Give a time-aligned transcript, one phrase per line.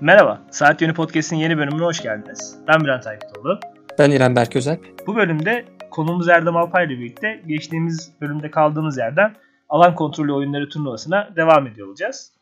[0.00, 2.56] Merhaba, Saat Yönü Podcast'in yeni bölümüne hoş geldiniz.
[2.68, 3.60] Ben Bülent Aykıtoğlu.
[3.98, 4.78] Ben İrem Berk Özel.
[5.06, 9.36] Bu bölümde konuğumuz Erdem Alpay ile birlikte geçtiğimiz bölümde kaldığımız yerden
[9.68, 12.32] alan kontrolü oyunları turnuvasına devam ediyor olacağız.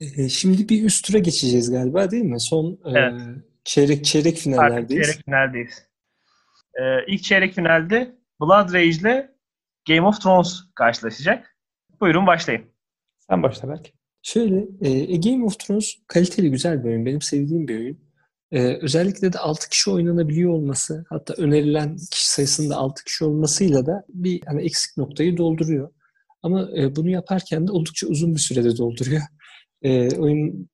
[0.00, 2.40] Ee, şimdi bir üst tura geçeceğiz galiba değil mi?
[2.40, 3.12] Son e, evet.
[3.12, 3.24] e,
[3.64, 5.06] çeyrek çeyrek finallerdeyiz.
[5.06, 5.86] çeyrek finaldeyiz.
[6.74, 9.34] Ee, ilk çeyrek finalde Blood Rage ile
[9.88, 11.56] Game of Thrones karşılaşacak.
[12.00, 12.64] Buyurun başlayın.
[13.30, 13.95] Sen başla Berk.
[14.26, 17.06] Şöyle, e, Game of Thrones kaliteli güzel bir oyun.
[17.06, 17.98] Benim sevdiğim bir oyun.
[18.52, 24.04] E, özellikle de 6 kişi oynanabiliyor olması, hatta önerilen kişi sayısında 6 kişi olmasıyla da
[24.08, 25.90] bir hani eksik noktayı dolduruyor.
[26.42, 29.22] Ama e, bunu yaparken de oldukça uzun bir sürede dolduruyor.
[29.82, 30.68] E, oyun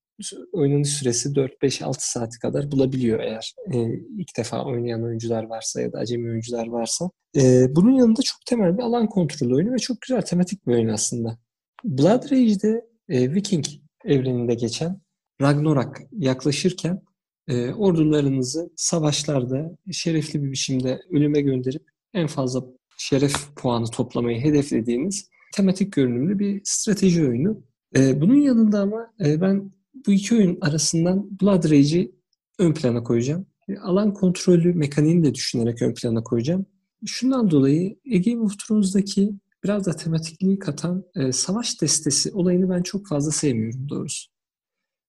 [0.53, 3.79] oynanış süresi 4-5-6 saati kadar bulabiliyor eğer e,
[4.19, 7.11] ilk defa oynayan oyuncular varsa ya da acemi oyuncular varsa.
[7.37, 10.89] E, bunun yanında çok temel bir alan kontrolü oyunu ve çok güzel tematik bir oyun
[10.89, 11.39] aslında.
[11.85, 13.65] Blood Rage'de e, Viking
[14.05, 15.01] evreninde geçen
[15.41, 17.03] Ragnarok yaklaşırken
[17.49, 21.83] e, ordularınızı savaşlarda şerefli bir biçimde ölüme gönderip
[22.15, 22.65] en fazla
[22.99, 27.63] şeref puanı toplamayı hedeflediğiniz tematik görünümlü bir strateji oyunu.
[27.97, 29.73] E, bunun yanında ama e, ben
[30.07, 32.13] bu iki oyun arasından Blood Rage'i
[32.59, 33.47] ön plana koyacağım.
[33.69, 36.67] E, alan kontrolü mekaniğini de düşünerek ön plana koyacağım.
[37.07, 39.33] Şundan dolayı A Game of Thrones'daki
[39.65, 44.31] biraz da tematikliği katan e, savaş destesi olayını ben çok fazla sevmiyorum doğrusu.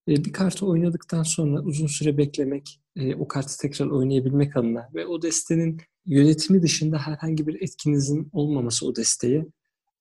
[0.08, 5.06] E, bir kartı oynadıktan sonra uzun süre beklemek, e, o kartı tekrar oynayabilmek adına ve
[5.08, 9.46] o destenin yönetimi dışında herhangi bir etkinizin olmaması o desteye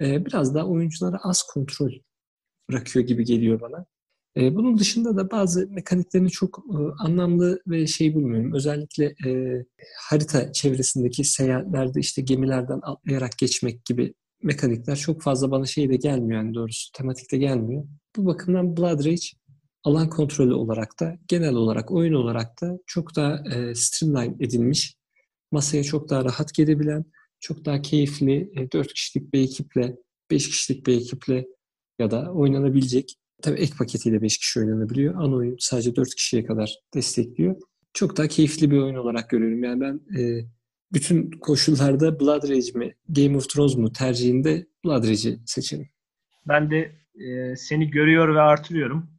[0.01, 1.93] e, biraz daha oyunculara az kontrol
[2.71, 3.87] bırakıyor gibi geliyor bana.
[4.37, 8.55] E, bunun dışında da bazı mekaniklerini çok e, anlamlı ve şey bulmuyorum.
[8.55, 9.63] Özellikle e,
[10.01, 16.43] harita çevresindeki seyahatlerde işte gemilerden atlayarak geçmek gibi mekanikler çok fazla bana şey de gelmiyor
[16.43, 17.85] yani doğrusu tematikte gelmiyor.
[18.17, 19.27] Bu bakımdan Blood Rage
[19.85, 24.95] alan kontrolü olarak da genel olarak oyun olarak da çok daha e, streamline edilmiş.
[25.53, 27.05] Masaya çok daha rahat gelebilen,
[27.41, 29.97] çok daha keyifli e, 4 kişilik bir ekiple,
[30.31, 31.47] 5 kişilik bir ekiple
[31.99, 33.15] ya da oynanabilecek.
[33.43, 35.15] Tabii ek paketiyle 5 kişi oynanabiliyor.
[35.15, 37.57] Ana oyun sadece 4 kişiye kadar destekliyor.
[37.95, 39.65] Çok daha keyifli bir oyun olarak görüyorum.
[39.65, 40.45] Yani ben e,
[40.93, 45.89] bütün koşullarda Blood Rage mi, Game of Thrones mu tercihinde Blood Rage'i seçerim.
[46.49, 49.11] Ben de e, seni görüyor ve artırıyorum.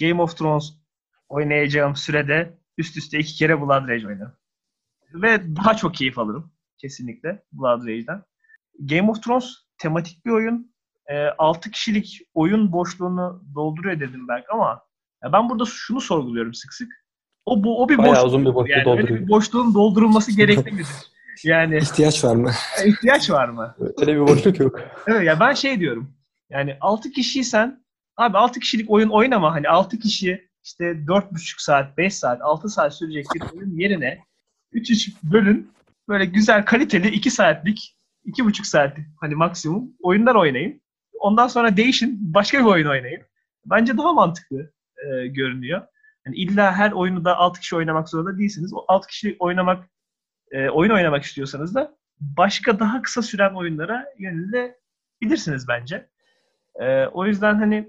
[0.00, 0.72] Game of Thrones
[1.28, 4.36] oynayacağım sürede üst üste iki kere Blood Rage oynarım.
[5.14, 8.22] Ve daha çok keyif alırım kesinlikle Blood Rage'den.
[8.78, 10.74] Game of Thrones tematik bir oyun.
[11.06, 14.82] E, 6 kişilik oyun boşluğunu dolduruyor dedim belki ama
[15.24, 16.88] ya ben burada şunu sorguluyorum sık sık.
[17.46, 18.26] O bu o bir boşluk.
[18.26, 19.10] uzun bir boşluk yani dolduruyor.
[19.10, 20.86] Öyle bir boşluğun doldurulması gerekli midir?
[21.44, 22.50] Yani ihtiyaç var mı?
[22.84, 23.76] İhtiyaç var mı?
[24.00, 24.80] Öyle bir boşluk yok.
[25.06, 26.14] Evet ya ben şey diyorum.
[26.50, 27.84] Yani 6 kişiysen
[28.16, 32.94] abi 6 kişilik oyun oynama hani 6 kişi işte 4,5 saat, 5 saat, 6 saat
[32.94, 34.24] sürecek bir oyun yerine
[34.72, 35.72] 3-3 bölün
[36.08, 40.82] böyle güzel kaliteli 2 saatlik 2,5 saatlik hani maksimum oyunlar oynayın.
[41.20, 43.22] Ondan sonra değişin başka bir oyun oynayın.
[43.66, 45.82] Bence daha mantıklı e, görünüyor.
[46.26, 48.74] Yani illa her oyunu da 6 kişi oynamak zorunda değilsiniz.
[48.74, 49.88] O 6 kişi oynamak
[50.50, 56.08] e, oyun oynamak istiyorsanız da başka daha kısa süren oyunlara yönelebilirsiniz bence.
[56.80, 57.88] E, o yüzden hani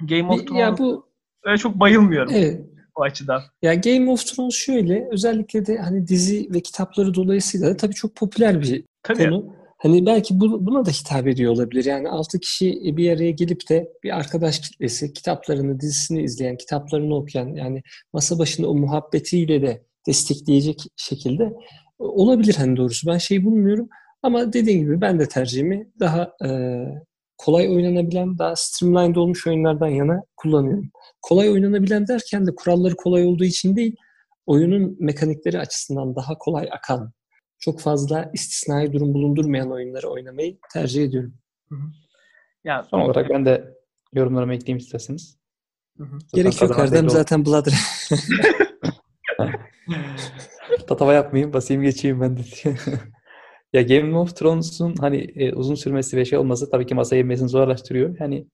[0.00, 1.12] Game of Thrones ya bu
[1.44, 2.60] öyle çok bayılmıyorum evet.
[2.94, 3.42] o açıdan.
[3.62, 8.16] Ya Game of Thrones şöyle özellikle de hani dizi ve kitapları dolayısıyla da tabii çok
[8.16, 9.24] popüler bir tabii.
[9.24, 9.62] konu.
[9.78, 11.84] Hani belki bu, buna da hitap ediyor olabilir.
[11.84, 17.48] Yani altı kişi bir araya gelip de bir arkadaş kitlesi kitaplarını, dizisini izleyen, kitaplarını okuyan
[17.48, 17.82] yani
[18.12, 21.52] masa başında o muhabbetiyle de destekleyecek şekilde
[22.02, 23.06] olabilir hani doğrusu.
[23.06, 23.88] Ben şey bulmuyorum.
[24.22, 26.48] Ama dediğim gibi ben de tercihimi daha e,
[27.38, 30.90] kolay oynanabilen, daha streamlined olmuş oyunlardan yana kullanıyorum.
[31.22, 33.96] Kolay oynanabilen derken de kuralları kolay olduğu için değil,
[34.46, 37.12] oyunun mekanikleri açısından daha kolay akan,
[37.58, 41.34] çok fazla istisnai durum bulundurmayan oyunları oynamayı tercih ediyorum.
[41.68, 41.86] Hı hı.
[42.64, 43.74] Ya, Son olarak ben de
[44.12, 45.38] yorumlarımı ekleyeyim isterseniz.
[45.98, 46.18] Hı hı.
[46.34, 47.66] Gerek yok Erdem zaten Blood
[50.86, 52.40] Tatava yapmayayım, basayım geçeyim ben de.
[53.72, 57.48] ya Game of Thrones'un hani e, uzun sürmesi ve şey olması tabii ki masaya inmesini
[57.48, 58.18] zorlaştırıyor.
[58.18, 58.46] Hani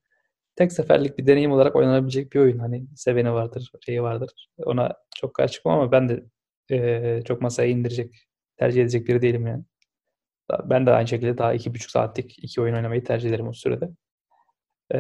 [0.57, 2.59] tek seferlik bir deneyim olarak oynanabilecek bir oyun.
[2.59, 4.49] Hani seveni vardır, şeyi vardır.
[4.59, 6.25] Ona çok karşı çıkmam ama ben de
[6.71, 8.17] e, çok masaya indirecek,
[8.57, 9.65] tercih edecek biri değilim yani.
[10.65, 13.91] Ben de aynı şekilde daha iki buçuk saatlik iki oyun oynamayı tercih ederim o sürede.
[14.91, 14.99] E,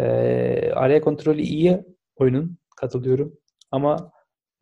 [0.74, 1.84] araya kontrolü iyi
[2.16, 3.34] oyunun, katılıyorum.
[3.70, 4.12] Ama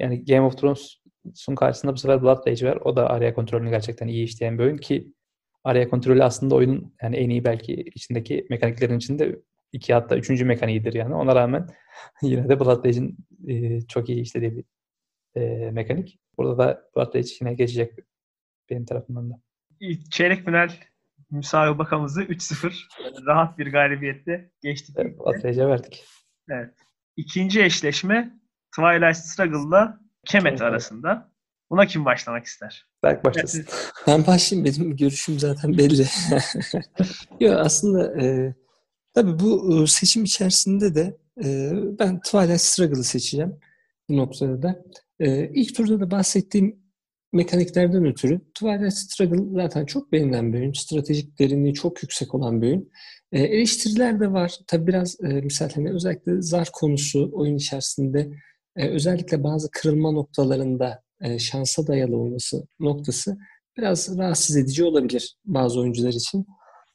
[0.01, 0.97] yani Game of Thrones
[1.35, 2.77] Sun karşısında bu sefer Blood Rage var.
[2.77, 5.13] O da araya kontrolünü gerçekten iyi işleyen bir oyun ki
[5.65, 9.39] araya kontrolü aslında oyunun yani en iyi belki içindeki mekaniklerin içinde
[9.73, 11.15] iki hatta üçüncü mekaniğidir yani.
[11.15, 11.67] Ona rağmen
[12.23, 13.17] yine de Blood Rage'in
[13.49, 14.65] e, çok iyi işlediği bir
[15.41, 16.19] e, mekanik.
[16.39, 17.93] Burada da bu Atletico yine geçecek
[18.71, 19.41] benim tarafımdan da.
[20.11, 20.71] Çeyrek final
[21.31, 24.97] müsaade bakamızı 3-0 rahat bir galibiyette geçtik.
[24.99, 26.05] Evet, Atletico'ya verdik.
[26.51, 26.75] Evet.
[27.17, 28.41] İkinci eşleşme
[28.77, 31.31] Twilight Struggle'la Kemet arasında.
[31.71, 32.87] Buna kim başlamak ister?
[33.03, 33.65] Berk başlasın.
[34.07, 34.65] Ben başlayayım.
[34.65, 36.07] Benim görüşüm zaten belli.
[37.41, 38.55] Yok aslında e,
[39.15, 43.61] tabii bu e, seçim içerisinde de e, ben Twilight Struggle'ı seçeceğim
[44.09, 44.85] bu noktada da.
[45.21, 46.87] E, ilk turda da bahsettiğim
[47.33, 50.73] mekaniklerden ötürü Twilight Struggle zaten çok beğenilen bir oyun.
[50.73, 52.91] Stratejik derinliği çok yüksek olan bir oyun.
[53.33, 54.59] E, eleştiriler de var.
[54.67, 58.31] Tabii biraz e, misal hani özellikle zar konusu oyun içerisinde
[58.77, 63.37] e, özellikle bazı kırılma noktalarında e, şansa dayalı olması noktası
[63.79, 66.47] biraz rahatsız edici olabilir bazı oyuncular için.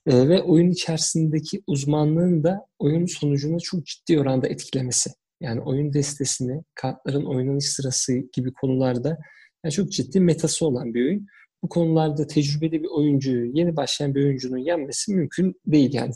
[0.07, 5.11] E, ve oyun içerisindeki uzmanlığın da oyun sonucunu çok ciddi oranda etkilemesi.
[5.41, 9.17] Yani oyun destesini, kartların oynanış sırası gibi konularda
[9.63, 11.27] yani çok ciddi metası olan bir oyun.
[11.63, 15.93] Bu konularda tecrübeli bir oyuncuyu, yeni başlayan bir oyuncunun yenmesi mümkün değil.
[15.93, 16.13] Yani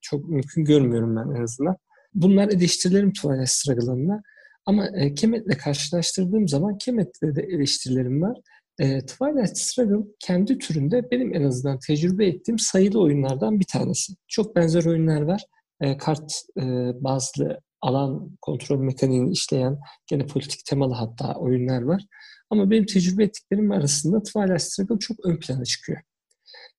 [0.00, 1.76] çok mümkün görmüyorum ben en azından.
[2.14, 4.22] Bunlar eleştirilerim Twilight Struggle'ına.
[4.66, 8.38] Ama e, Kemet'le karşılaştırdığım zaman Kemet'le de eleştirilerim var.
[8.78, 14.12] E, Twilight Struggle kendi türünde benim en azından tecrübe ettiğim sayılı oyunlardan bir tanesi.
[14.28, 15.42] Çok benzer oyunlar var.
[15.80, 16.62] E, kart e,
[17.04, 22.02] bazlı alan kontrol mekaniğini işleyen gene politik temalı hatta oyunlar var.
[22.50, 25.98] Ama benim tecrübe ettiklerim arasında Twilight Struggle çok ön plana çıkıyor.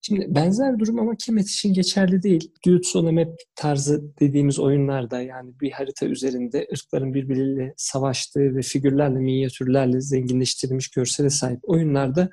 [0.01, 2.51] Şimdi benzer durum ama Kemet için geçerli değil.
[2.95, 10.01] A Map tarzı dediğimiz oyunlarda yani bir harita üzerinde ırkların birbiriyle savaştığı ve figürlerle, minyatürlerle
[10.01, 12.29] zenginleştirilmiş görsele sahip oyunlarda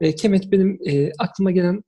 [0.00, 1.84] e, Kemet benim e, aklıma gelen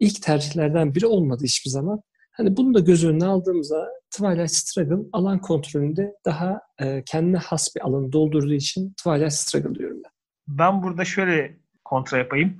[0.00, 2.02] ilk tercihlerden biri olmadı hiçbir zaman.
[2.30, 7.80] Hani bunu da göz önüne aldığımızda Twilight Struggle alan kontrolünde daha e, kendine has bir
[7.80, 10.10] alanı doldurduğu için Twilight Struggle diyorum ben.
[10.48, 12.56] Ben burada şöyle kontra yapayım.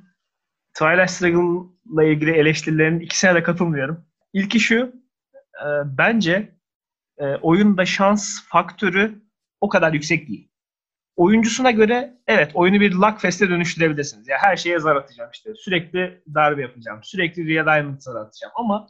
[0.75, 1.71] Twilight Struggle'la
[2.05, 4.07] ilgili eleştirilerin ikisine de katılmıyorum.
[4.33, 4.93] İlki şu,
[5.65, 6.55] e, bence
[7.19, 9.23] e, oyunda şans faktörü
[9.61, 10.51] o kadar yüksek değil.
[11.17, 14.29] Oyuncusuna göre evet oyunu bir luck fest'e dönüştürebilirsiniz.
[14.29, 15.55] Ya her şeye zar atacağım işte.
[15.55, 17.01] Sürekli darbe yapacağım.
[17.03, 18.53] Sürekli Real Diamond zar atacağım.
[18.57, 18.89] Ama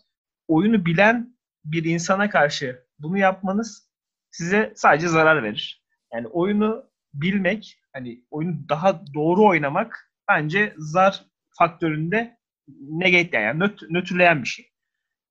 [0.49, 3.89] oyunu bilen bir insana karşı bunu yapmanız
[4.31, 5.85] size sadece zarar verir.
[6.13, 11.25] Yani oyunu bilmek, hani oyunu daha doğru oynamak bence zar
[11.59, 12.39] faktöründe
[12.91, 14.67] negate yani nöt, nötrleyen bir şey.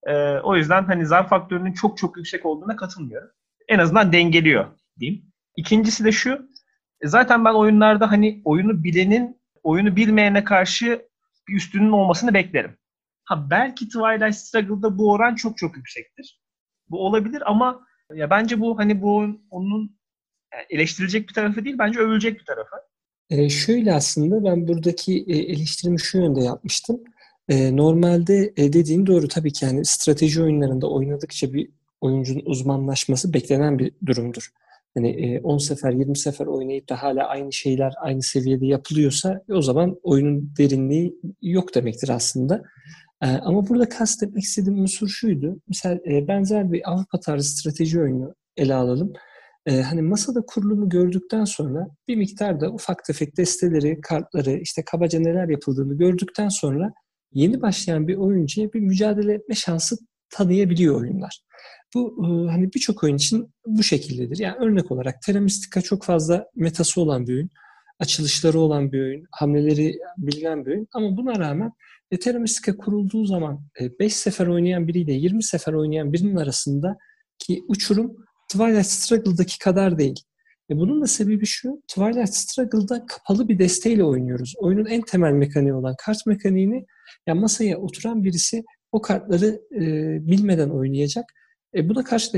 [0.08, 3.30] Ee, o yüzden hani zar faktörünün çok çok yüksek olduğuna katılmıyorum.
[3.68, 4.66] En azından dengeliyor
[5.00, 5.26] diyeyim.
[5.58, 6.50] İkincisi de şu.
[7.02, 11.06] e, Zaten ben oyunlarda hani oyunu bilenin oyunu bilmeyene karşı
[11.48, 12.78] bir üstünün olmasını beklerim.
[13.26, 16.42] Ha belki Twilight Struggle'da bu oran çok çok yüksektir.
[16.90, 20.00] Bu olabilir ama ya bence bu hani bu onun
[20.54, 22.76] yani eleştirilecek bir tarafı değil bence övülecek bir tarafı.
[23.30, 27.04] E, şöyle aslında ben buradaki e, eleştirimi şu yönde yapmıştım.
[27.50, 31.70] E, normalde e, dediğin doğru tabii ki yani strateji oyunlarında oynadıkça bir
[32.02, 34.50] oyuncunun uzmanlaşması beklenen bir durumdur.
[34.98, 39.54] Hani e, 10 sefer 20 sefer oynayıp da hala aynı şeyler aynı seviyede yapılıyorsa e,
[39.54, 42.64] o zaman oyunun derinliği yok demektir aslında.
[43.22, 45.60] E, ama burada kastetmek istediğim unsur şuydu.
[45.68, 49.14] Mesela e, benzer bir Avrupa tarzı strateji oyunu ele alalım.
[49.66, 55.20] Ee, hani masada kurulumu gördükten sonra bir miktar da ufak tefek desteleri, kartları, işte kabaca
[55.20, 56.94] neler yapıldığını gördükten sonra
[57.34, 59.98] yeni başlayan bir oyuncuya bir mücadele etme şansı
[60.30, 61.42] tanıyabiliyor oyunlar.
[61.96, 64.38] Bu e, hani birçok oyun için bu şekildedir.
[64.38, 67.50] Yani örnek olarak Terra Mystica çok fazla metası olan bir oyun.
[68.00, 70.88] Açılışları olan bir oyun, hamleleri bilinen bir oyun.
[70.94, 71.72] Ama buna rağmen
[72.12, 73.66] e, Terra Mystica kurulduğu zaman
[74.00, 76.98] 5 sefer oynayan biriyle 20 sefer oynayan birinin arasında
[77.40, 78.16] ki uçurum
[78.52, 80.20] Twilight Struggle'daki kadar değil.
[80.70, 84.54] E bunun da sebebi şu, Twilight Struggle'da kapalı bir desteğiyle oynuyoruz.
[84.58, 86.86] Oyunun en temel mekaniği olan kart mekaniğini
[87.28, 89.82] yani masaya oturan birisi o kartları e,
[90.28, 91.26] bilmeden oynayacak.
[91.76, 92.38] E buna karşı da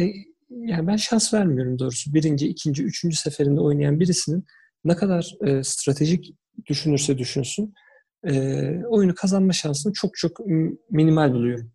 [0.49, 2.13] yani ben şans vermiyorum doğrusu.
[2.13, 4.45] Birinci, ikinci, üçüncü seferinde oynayan birisinin
[4.85, 6.35] ne kadar e, stratejik
[6.65, 7.73] düşünürse düşünsün
[8.27, 8.33] e,
[8.85, 10.39] oyunu kazanma şansını çok çok
[10.89, 11.71] minimal buluyorum.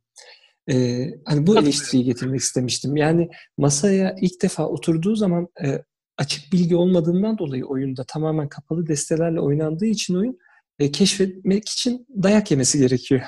[0.70, 2.96] Ee, hani bu eleştiriyi getirmek istemiştim.
[2.96, 5.82] Yani masaya ilk defa oturduğu zaman e,
[6.18, 10.38] açık bilgi olmadığından dolayı oyunda tamamen kapalı destelerle oynandığı için oyun
[10.78, 13.20] e, keşfetmek için dayak yemesi gerekiyor.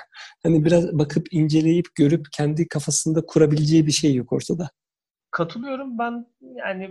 [0.43, 4.71] Hani biraz bakıp inceleyip görüp kendi kafasında kurabileceği bir şey yok ortada.
[5.31, 6.83] Katılıyorum ben yani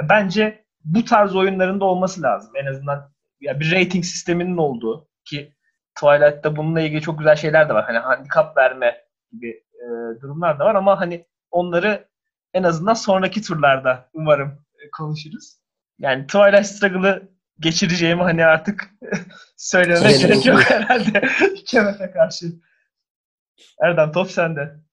[0.00, 2.52] ya bence bu tarz oyunlarında olması lazım.
[2.56, 3.10] En azından
[3.40, 5.52] ya bir rating sisteminin olduğu ki
[5.94, 7.84] Twilight'ta bununla ilgili çok güzel şeyler de var.
[7.84, 9.86] Hani handikap verme gibi e,
[10.20, 12.08] durumlar da var ama hani onları
[12.54, 15.58] en azından sonraki turlarda umarım e, konuşuruz.
[15.98, 18.90] Yani Twilight Struggle'ı geçireceğimi hani artık
[19.56, 20.28] söylememe Kesinlikle.
[20.34, 21.28] gerek yok herhalde
[21.66, 22.46] Kemet'e karşı.
[23.82, 24.84] Erdem top sende.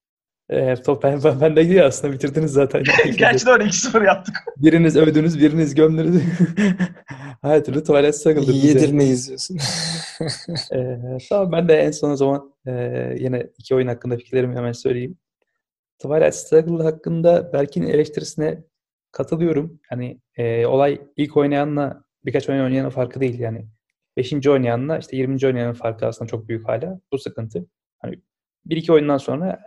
[0.49, 2.83] Ee, top ben, ben, ben de gidiyor aslında bitirdiniz zaten.
[3.17, 4.35] Gerçi doğru 2-0 yaptık.
[4.57, 6.21] biriniz övdünüz, biriniz gömdünüz.
[7.41, 8.53] Her türlü tuvalet struggle.
[8.53, 9.57] Yedirmeyiz diyorsun.
[10.73, 10.97] Ee,
[11.29, 12.71] tamam ben de en son o zaman e,
[13.19, 15.17] yine iki oyun hakkında fikirlerimi hemen söyleyeyim.
[15.99, 18.63] Twilight Struggle hakkında Berk'in eleştirisine
[19.11, 19.79] katılıyorum.
[19.89, 23.67] Hani e, olay ilk oynayanla birkaç oyun oynayanın farkı değil yani.
[24.17, 25.45] Beşinci oynayanla işte 20.
[25.45, 26.99] oynayanın farkı aslında çok büyük hala.
[27.11, 27.65] Bu sıkıntı.
[27.99, 28.21] Hani
[28.65, 29.59] bir iki oyundan sonra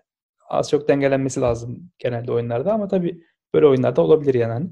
[0.48, 3.22] az çok dengelenmesi lazım genelde oyunlarda ama tabii
[3.54, 4.52] böyle oyunlarda olabilir yani.
[4.52, 4.70] Hani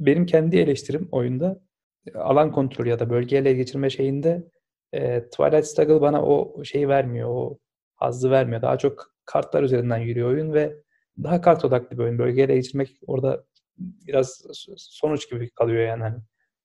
[0.00, 1.60] Benim kendi eleştirim oyunda
[2.06, 4.50] e, alan kontrolü ya da bölge ele geçirme şeyinde
[4.92, 7.58] e, Twilight Struggle bana o şeyi vermiyor, o
[7.96, 8.62] hazzı vermiyor.
[8.62, 10.76] Daha çok kartlar üzerinden yürüyor oyun ve
[11.22, 12.18] daha kart odaklı bir oyun.
[12.18, 13.44] Bölge ele geçirmek orada
[13.78, 14.42] biraz
[14.76, 16.16] sonuç gibi kalıyor yani hani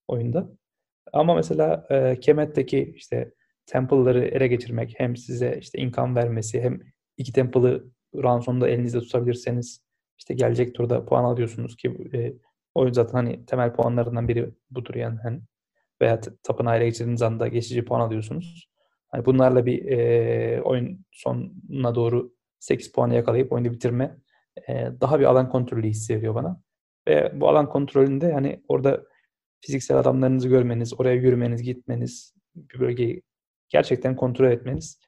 [0.07, 0.49] oyunda.
[1.13, 3.33] Ama mesela e, Kemet'teki işte
[3.65, 6.79] temple'ları ele geçirmek hem size işte income vermesi hem
[7.17, 7.83] iki temple'ı
[8.15, 9.81] round sonunda elinizde tutabilirseniz
[10.17, 12.33] işte gelecek turda puan alıyorsunuz ki e,
[12.75, 15.41] oyun zaten hani temel puanlarından biri budur yani hani
[16.01, 18.69] veya tapınağı ele geçirdiğiniz anda geçici puan alıyorsunuz.
[19.07, 24.17] Hani bunlarla bir e, oyun sonuna doğru 8 puanı yakalayıp oyunu bitirme
[24.69, 26.61] e, daha bir alan kontrolü hissi veriyor bana.
[27.07, 29.03] Ve bu alan kontrolünde hani orada
[29.65, 33.21] fiziksel adamlarınızı görmeniz, oraya yürümeniz, gitmeniz, bir bölgeyi
[33.69, 34.99] gerçekten kontrol etmeniz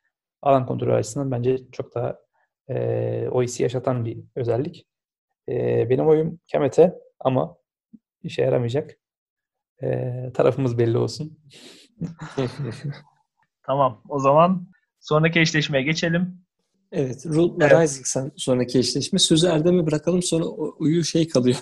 [0.46, 2.18] alan kontrolü açısından bence çok daha
[2.70, 4.88] e, o hissi yaşatan bir özellik.
[5.50, 7.58] E, benim oyum Kemet'e ama
[8.24, 8.92] işe yaramayacak.
[9.84, 11.40] E, tarafımız belli olsun.
[13.64, 14.02] Tamam.
[14.10, 14.68] O zaman
[15.00, 16.46] sonraki eşleşmeye geçelim.
[16.92, 17.82] evet, Root'la Evet.
[17.82, 19.20] Rising sonraki eşleşme.
[19.20, 21.58] Sözü Erdem'e bırakalım sonra o uyu şey kalıyor.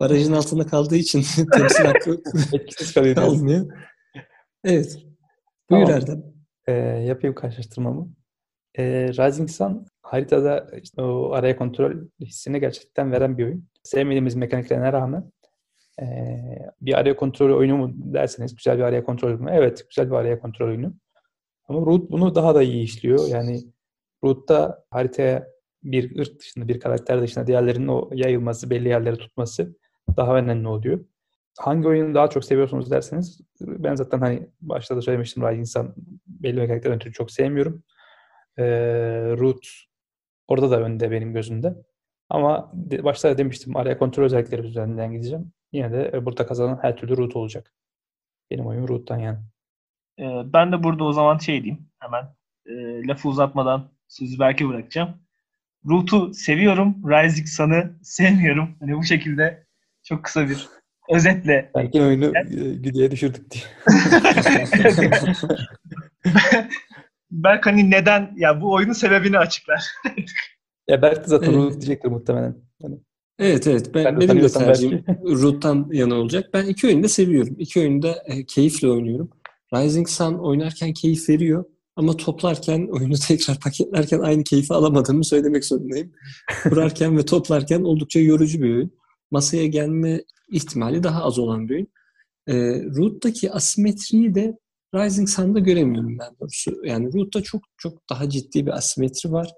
[0.00, 3.14] Barajın altında kaldığı için temsil hakkı Etkisiz kalıyor.
[3.14, 3.66] kalmıyor.
[4.64, 4.98] Evet.
[5.70, 6.00] Buyur Tamam.
[6.00, 6.22] Erdem.
[6.66, 8.08] E, yapayım karşılaştırmamı.
[8.78, 13.68] E, Rising Sun haritada işte o araya kontrol hissini gerçekten veren bir oyun.
[13.82, 15.32] Sevmediğimiz mekaniklerine rağmen
[16.02, 16.06] e,
[16.80, 19.50] bir araya kontrol oyunu mu derseniz güzel bir araya kontrol oyunu?
[19.50, 20.94] Evet güzel bir araya kontrol oyunu.
[21.68, 23.28] Ama Root bunu daha da iyi işliyor.
[23.28, 23.60] Yani
[24.24, 25.46] Root'ta haritaya
[25.82, 29.76] bir ırk dışında, bir karakter dışında diğerlerinin o yayılması, belli yerleri tutması
[30.16, 31.04] daha önemli oluyor.
[31.58, 35.94] Hangi oyunu daha çok seviyorsunuz derseniz ben zaten hani başta da söylemiştim Rising Sun
[36.26, 37.82] belli mekaniklerden ötürü çok sevmiyorum.
[38.58, 38.64] Ee,
[39.38, 39.68] Root
[40.48, 41.74] orada da önde benim gözümde.
[42.30, 45.52] Ama başta da demiştim araya kontrol özellikleri üzerinden gideceğim.
[45.72, 47.74] Yine de e, burada kazanan her türlü Root olacak.
[48.50, 49.38] Benim oyun Root'tan yani.
[50.18, 52.24] Ee, ben de burada o zaman şey diyeyim hemen.
[52.66, 55.16] E, lafı uzatmadan sözü Berk'e bırakacağım.
[55.88, 57.02] Root'u seviyorum.
[57.04, 58.76] Rising Sun'ı sevmiyorum.
[58.80, 59.66] Hani bu şekilde
[60.10, 60.68] çok kısa bir
[61.10, 61.70] özetle.
[61.76, 62.30] Belki oyunu e,
[62.74, 63.62] güdüye düşürdük diye.
[67.30, 69.84] Berk hani neden ya bu oyunun sebebini açıklar.
[70.88, 71.72] Ya Berk de zaten Evet.
[71.72, 72.56] Diyecektir muhtemelen.
[72.82, 72.98] Yani
[73.38, 73.94] Evet evet.
[73.94, 76.50] Ben, Ben benim de tercihim Root'tan yana olacak.
[76.54, 77.56] Ben iki oyunu da seviyorum.
[77.58, 79.30] İki oyunu da e, keyifle oynuyorum.
[79.74, 81.64] Rising Sun oynarken keyif veriyor.
[81.96, 86.12] Ama toplarken, oyunu tekrar paketlerken aynı keyfi alamadığımı söylemek zorundayım.
[86.62, 88.99] Kurarken ve toplarken oldukça yorucu bir oyun.
[89.30, 91.88] Masaya gelme ihtimali daha az olan bir oyun.
[92.46, 94.58] E, Root'taki asimetriyi de
[94.94, 96.84] Rising Sun'da göremiyorum ben doğrusu.
[96.84, 99.52] Yani Root'ta çok çok daha ciddi bir asimetri var.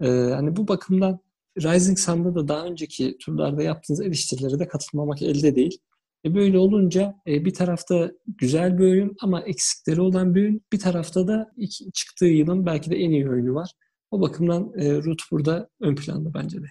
[0.00, 1.20] E, hani bu bakımdan
[1.58, 5.78] Rising Sun'da da daha önceki turlarda yaptığınız eleştirilere de katılmamak elde değil.
[6.24, 10.60] E böyle olunca e, bir tarafta güzel bir oyun ama eksikleri olan bir oyun.
[10.72, 13.70] Bir tarafta da iki, çıktığı yılın belki de en iyi oyunu var.
[14.10, 16.66] O bakımdan e, Root burada ön planda bence de.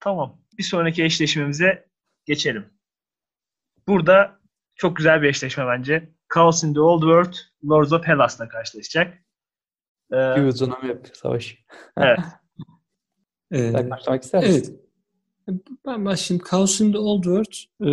[0.00, 0.39] Tamam.
[0.60, 1.88] Bir sonraki eşleşmemize
[2.24, 2.66] geçelim.
[3.88, 4.40] Burada
[4.74, 6.14] çok güzel bir eşleşme bence.
[6.34, 9.14] Chaos in the Old World, Lords of Hellas'la karşılaşacak.
[10.12, 11.58] Ee, bir tsunami yapıyor savaş.
[11.96, 12.18] evet.
[13.52, 14.80] E, Berk başlamak ister misin?
[15.48, 15.60] evet.
[15.86, 16.46] Ben başlayayım.
[16.50, 17.88] Chaos in the Old World e,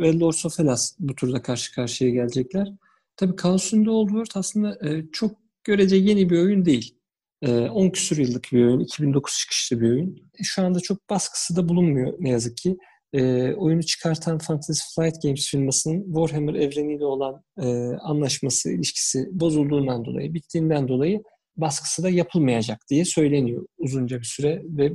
[0.00, 2.68] ve Lords of Hellas bu turda karşı karşıya gelecekler.
[3.16, 7.01] Tabii Chaos in the Old World aslında e, çok görece yeni bir oyun değil.
[7.42, 8.80] E, 10 küsur yıllık bir oyun.
[8.80, 10.16] 2009 çıkışlı bir oyun.
[10.38, 12.76] E, şu anda çok baskısı da bulunmuyor ne yazık ki.
[13.12, 20.34] E, oyunu çıkartan Fantasy Flight Games firmasının Warhammer evreniyle olan e, anlaşması, ilişkisi bozulduğundan dolayı,
[20.34, 21.22] bittiğinden dolayı
[21.56, 24.92] baskısı da yapılmayacak diye söyleniyor uzunca bir süre ve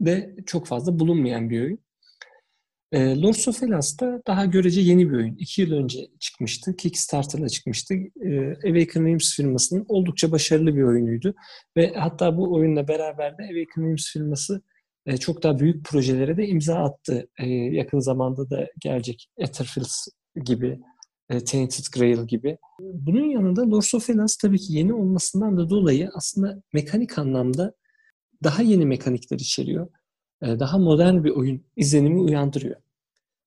[0.00, 1.78] de çok fazla bulunmayan bir oyun.
[2.92, 5.36] E, Lords of Hellas da daha görece yeni bir oyun.
[5.36, 6.76] İki yıl önce çıkmıştı.
[6.76, 7.94] Kickstarter'la çıkmıştı.
[8.24, 11.34] E, Awaken Realms firmasının oldukça başarılı bir oyunuydu.
[11.76, 14.62] Ve hatta bu oyunla beraber de Awaken Realms firması
[15.06, 17.28] e, çok daha büyük projelere de imza attı.
[17.38, 20.08] E, yakın zamanda da gelecek Etherfields
[20.44, 20.80] gibi
[21.30, 22.58] E, Tainted Grail gibi.
[22.80, 27.72] Bunun yanında Lords of Hellas tabii ki yeni olmasından da dolayı aslında mekanik anlamda
[28.44, 29.88] daha yeni mekanikler içeriyor.
[30.42, 32.76] E, daha modern bir oyun izlenimi uyandırıyor.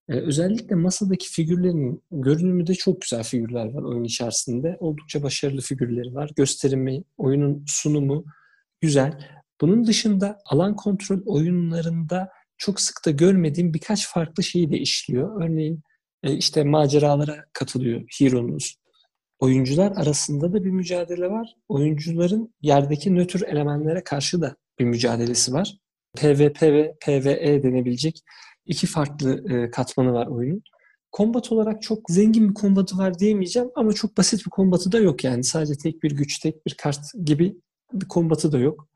[0.10, 4.78] E, özellikle masadaki figürlerin görünümü de çok güzel figürler var oyun içerisinde.
[4.80, 6.32] Oldukça başarılı figürleri var.
[6.36, 8.26] Gösterimi, oyunun sunumu
[8.82, 9.30] güzel.
[9.62, 15.44] Bunun dışında alan kontrol oyunlarında çok sık da görmediğim birkaç farklı şeyi de işliyor.
[15.44, 15.82] Örneğin
[16.24, 18.76] e, işte maceralara katılıyor hero'nuz.
[19.40, 21.56] Oyuncular arasında da bir mücadele var.
[21.68, 25.78] Oyuncuların yerdeki nötr elementlere karşı da bir mücadelesi var.
[26.16, 28.22] PvP ve PvE denebilecek
[28.66, 30.62] iki farklı e, katmanı var oyunun.
[31.12, 35.24] Kombat olarak çok zengin bir kombatı var diyemeyeceğim ama çok basit bir kombatı da yok
[35.24, 35.44] yani.
[35.44, 37.58] Sadece tek bir güç, tek bir kart gibi
[37.94, 38.88] bir kombatı da yok.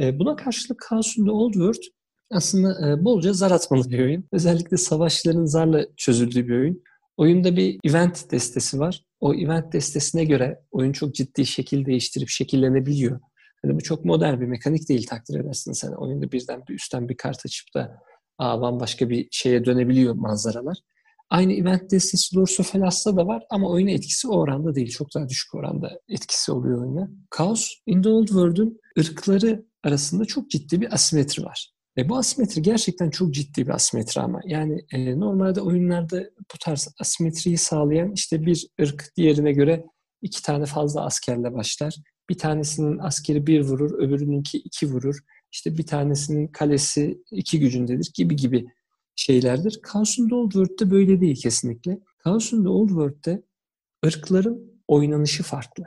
[0.00, 1.82] E, buna karşılık Chaos in Old World
[2.30, 4.24] aslında e, bolca zar atmalı bir oyun.
[4.32, 6.82] Özellikle savaşların zarla çözüldüğü bir oyun.
[7.16, 9.04] Oyunda bir event destesi var.
[9.20, 13.20] O event destesine göre oyun çok ciddi şekil değiştirip şekillenebiliyor.
[13.64, 15.92] Yani bu çok modern bir mekanik değil takdir edersin sen.
[15.92, 17.98] Oyunda birden bir üstten bir kart açıp da
[18.38, 20.78] aa, bambaşka bir şeye dönebiliyor manzaralar.
[21.30, 24.90] Aynı event destesi Lords of Hellas'ta da var ama oyuna etkisi o oranda değil.
[24.90, 27.10] Çok daha düşük oranda etkisi oluyor oyuna.
[27.36, 31.72] Chaos in the Old World'un ırkları arasında çok ciddi bir asimetri var.
[31.98, 34.40] E, bu asimetri gerçekten çok ciddi bir asimetri ama.
[34.44, 36.20] Yani e, normalde oyunlarda
[36.54, 39.84] bu tarz asimetriyi sağlayan işte bir ırk diğerine göre
[40.22, 41.94] iki tane fazla askerle başlar.
[42.28, 45.18] Bir tanesinin askeri bir vurur, öbürününki iki vurur.
[45.52, 48.66] İşte bir tanesinin kalesi iki gücündedir gibi gibi
[49.16, 49.80] şeylerdir.
[49.82, 51.98] The Old World'de böyle değil kesinlikle.
[52.24, 52.30] The
[52.68, 53.42] Old World'de
[54.06, 55.84] ırkların oynanışı farklı.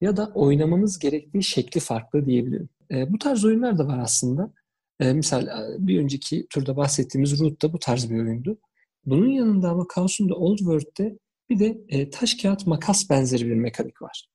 [0.00, 2.68] Ya da oynamamız gerektiği şekli farklı diyebilirim.
[2.90, 4.52] E, bu tarz oyunlar da var aslında.
[5.00, 5.46] E, misal
[5.78, 8.58] bir önceki turda bahsettiğimiz Root da bu tarz bir oyundu.
[9.06, 9.86] Bunun yanında ama
[10.28, 11.18] the Old World'de
[11.50, 14.28] bir de e, taş kağıt makas benzeri bir mekanik var.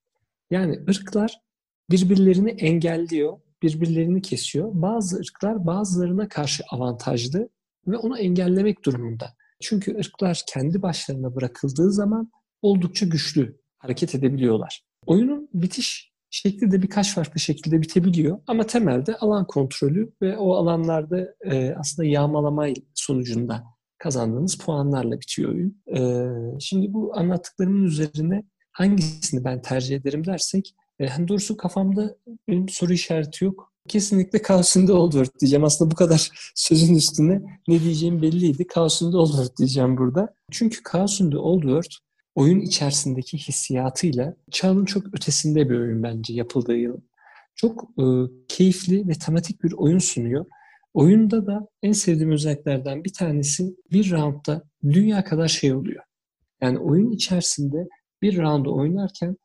[0.51, 1.39] Yani ırklar
[1.91, 4.69] birbirlerini engelliyor, birbirlerini kesiyor.
[4.73, 7.49] Bazı ırklar bazılarına karşı avantajlı
[7.87, 9.33] ve onu engellemek durumunda.
[9.61, 14.83] Çünkü ırklar kendi başlarına bırakıldığı zaman oldukça güçlü hareket edebiliyorlar.
[15.05, 18.39] Oyunun bitiş şekli de birkaç farklı şekilde bitebiliyor.
[18.47, 23.63] Ama temelde alan kontrolü ve o alanlarda e, aslında yağmalama sonucunda
[23.97, 25.81] kazandığınız puanlarla bitiyor oyun.
[25.95, 25.99] E,
[26.59, 28.43] şimdi bu anlattıklarımın üzerine
[28.73, 32.15] hangisini ben tercih ederim dersek, e, hani doğrusu kafamda
[32.47, 33.73] benim soru işareti yok.
[33.87, 34.41] Kesinlikle
[34.93, 35.63] Old World diyeceğim.
[35.63, 38.67] Aslında bu kadar sözün üstüne ne diyeceğim belliydi.
[39.17, 40.33] Old World diyeceğim burada.
[40.51, 40.83] Çünkü
[41.39, 41.91] Old World
[42.35, 46.97] oyun içerisindeki hissiyatıyla çağın çok ötesinde bir oyun bence yapıldığı yıl.
[47.55, 48.03] Çok e,
[48.47, 50.45] keyifli ve tematik bir oyun sunuyor.
[50.93, 56.03] Oyunda da en sevdiğim özelliklerden bir tanesi bir roundda dünya kadar şey oluyor.
[56.61, 57.87] Yani oyun içerisinde
[58.23, 59.37] bir roundu oynarken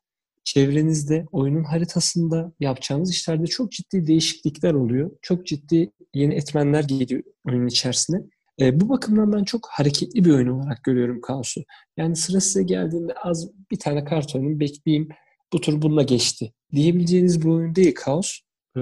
[0.44, 5.10] çevrenizde, oyunun haritasında yapacağınız işlerde çok ciddi değişiklikler oluyor.
[5.22, 8.20] Çok ciddi yeni etmenler geliyor oyunun içerisine.
[8.60, 11.60] E, bu bakımdan ben çok hareketli bir oyun olarak görüyorum Kaos'u.
[11.96, 15.08] Yani sıra size geldiğinde az bir tane kart oynayayım, bekleyeyim,
[15.52, 18.38] bu tur bununla geçti diyebileceğiniz bir oyun değil Kaos.
[18.76, 18.80] E,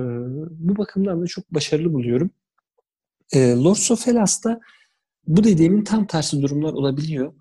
[0.51, 2.31] bu bakımdan da çok başarılı buluyorum.
[3.33, 4.61] E, Lords of Hellas'ta
[5.27, 7.33] bu dediğimin tam tersi durumlar olabiliyor.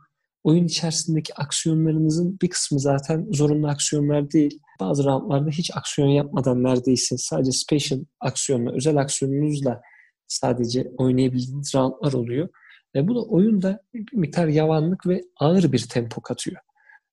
[0.45, 4.59] Oyun içerisindeki aksiyonlarınızın bir kısmı zaten zorunlu aksiyonlar değil.
[4.79, 9.81] Bazı roundlarda hiç aksiyon yapmadan neredeyse sadece special aksiyonla, özel aksiyonunuzla
[10.27, 12.49] sadece oynayabildiğiniz roundlar oluyor.
[12.95, 16.57] E, bu da oyunda bir miktar yavanlık ve ağır bir tempo katıyor.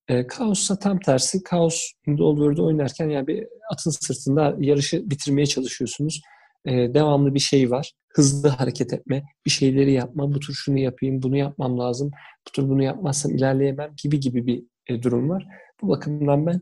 [0.09, 1.42] E, Kaos'sa tam tersi.
[1.42, 1.83] Kaos
[2.18, 6.21] Old oynarken yani bir atın sırtında yarışı bitirmeye çalışıyorsunuz.
[6.64, 7.92] E, devamlı bir şey var.
[8.14, 12.11] Hızlı hareket etme, bir şeyleri yapma, bu tur şunu yapayım, bunu yapmam lazım,
[12.48, 15.46] bu tur bunu yapmazsam ilerleyemem gibi gibi bir e, durum var.
[15.83, 16.61] Bu bakımdan ben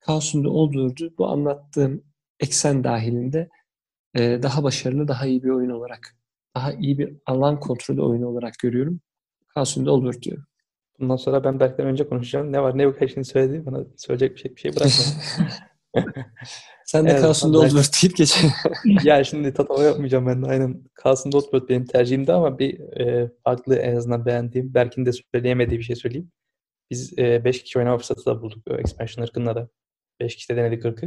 [0.00, 2.04] Kaos'un da olduğu bu anlattığım
[2.40, 3.48] eksen dahilinde
[4.14, 6.16] e, daha başarılı, daha iyi bir oyun olarak,
[6.56, 9.00] daha iyi bir alan kontrolü oyunu olarak görüyorum.
[9.48, 10.44] Kaos'un da olur diyorum.
[11.00, 12.52] Bundan sonra ben Berk'ten önce konuşacağım.
[12.52, 13.66] Ne var ne yok her şeyini söyledi.
[13.66, 15.04] Bana söyleyecek bir şey, bir şey bırakma.
[16.84, 18.44] Sen de evet, Kaos'unda Oldworld deyip geç.
[19.04, 20.46] ya şimdi tatava yapmayacağım ben de.
[20.46, 25.78] Aynen Kaos'unda Oldworld benim tercihimdi ama bir e, farklı en azından beğendiğim, Berk'in de söyleyemediği
[25.78, 26.30] bir şey söyleyeyim.
[26.90, 28.58] Biz 5 e, kişi oynama fırsatı da bulduk.
[28.78, 29.68] Expansion ırkında da.
[30.20, 31.06] 5 kişi de denedik ırkı.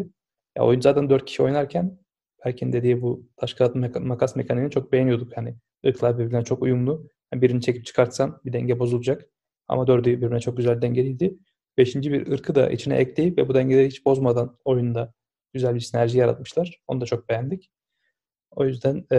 [0.58, 2.00] Ya oyun zaten 4 kişi oynarken
[2.46, 5.38] Berk'in dediği bu taş kağıt makas mekaniğini çok beğeniyorduk.
[5.38, 7.10] Hani ırklar birbirine çok uyumlu.
[7.34, 9.26] Yani birini çekip çıkartsan bir denge bozulacak.
[9.68, 11.38] Ama dördü birbirine çok güzel dengeliydi.
[11.80, 15.14] Beşinci bir ırkı da içine ekleyip ve bu dengeleri hiç bozmadan oyunda
[15.54, 16.82] güzel bir sinerji yaratmışlar.
[16.88, 17.72] Onu da çok beğendik.
[18.52, 19.16] O yüzden ee,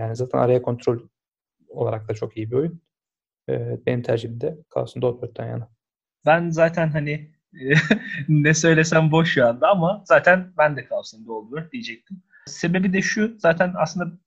[0.00, 0.98] yani zaten araya kontrol
[1.68, 2.82] olarak da çok iyi bir oyun.
[3.48, 5.68] E, benim tercihim de kalsın Dortmund'dan yana.
[6.26, 7.30] Ben zaten hani
[8.28, 12.22] ne söylesem boş şu anda ama zaten ben de kalsın Goldberg diyecektim.
[12.46, 14.18] Sebebi de şu zaten aslında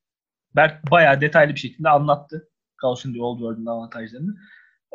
[0.55, 2.49] Berk bayağı detaylı bir şekilde anlattı
[2.81, 4.35] the Old World'un avantajlarını.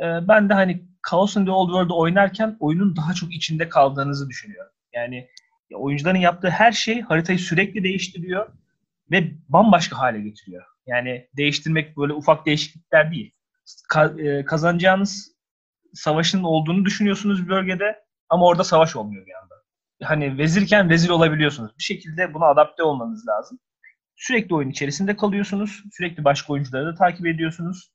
[0.03, 4.29] Ee, ben de hani Chaos in the Old World'u oynarken oyunun daha çok içinde kaldığınızı
[4.29, 4.73] düşünüyorum.
[4.93, 5.29] Yani
[5.75, 8.49] oyuncuların yaptığı her şey haritayı sürekli değiştiriyor
[9.11, 10.65] ve bambaşka hale getiriyor.
[10.87, 13.33] Yani değiştirmek böyle ufak değişiklikler değil.
[13.91, 15.33] Ka- e, kazanacağınız
[15.95, 19.55] savaşın olduğunu düşünüyorsunuz bir bölgede ama orada savaş olmuyor bir anda.
[20.03, 21.73] Hani vezirken vezir olabiliyorsunuz.
[21.79, 23.59] Bir şekilde buna adapte olmanız lazım.
[24.17, 25.85] Sürekli oyun içerisinde kalıyorsunuz.
[25.93, 27.93] Sürekli başka oyuncuları da takip ediyorsunuz.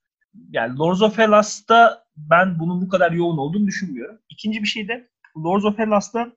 [0.50, 4.19] Yani Lords of Hellas'ta ben bunun bu kadar yoğun olduğunu düşünmüyorum.
[4.30, 6.32] İkinci bir şey de Lords of Hellas'ta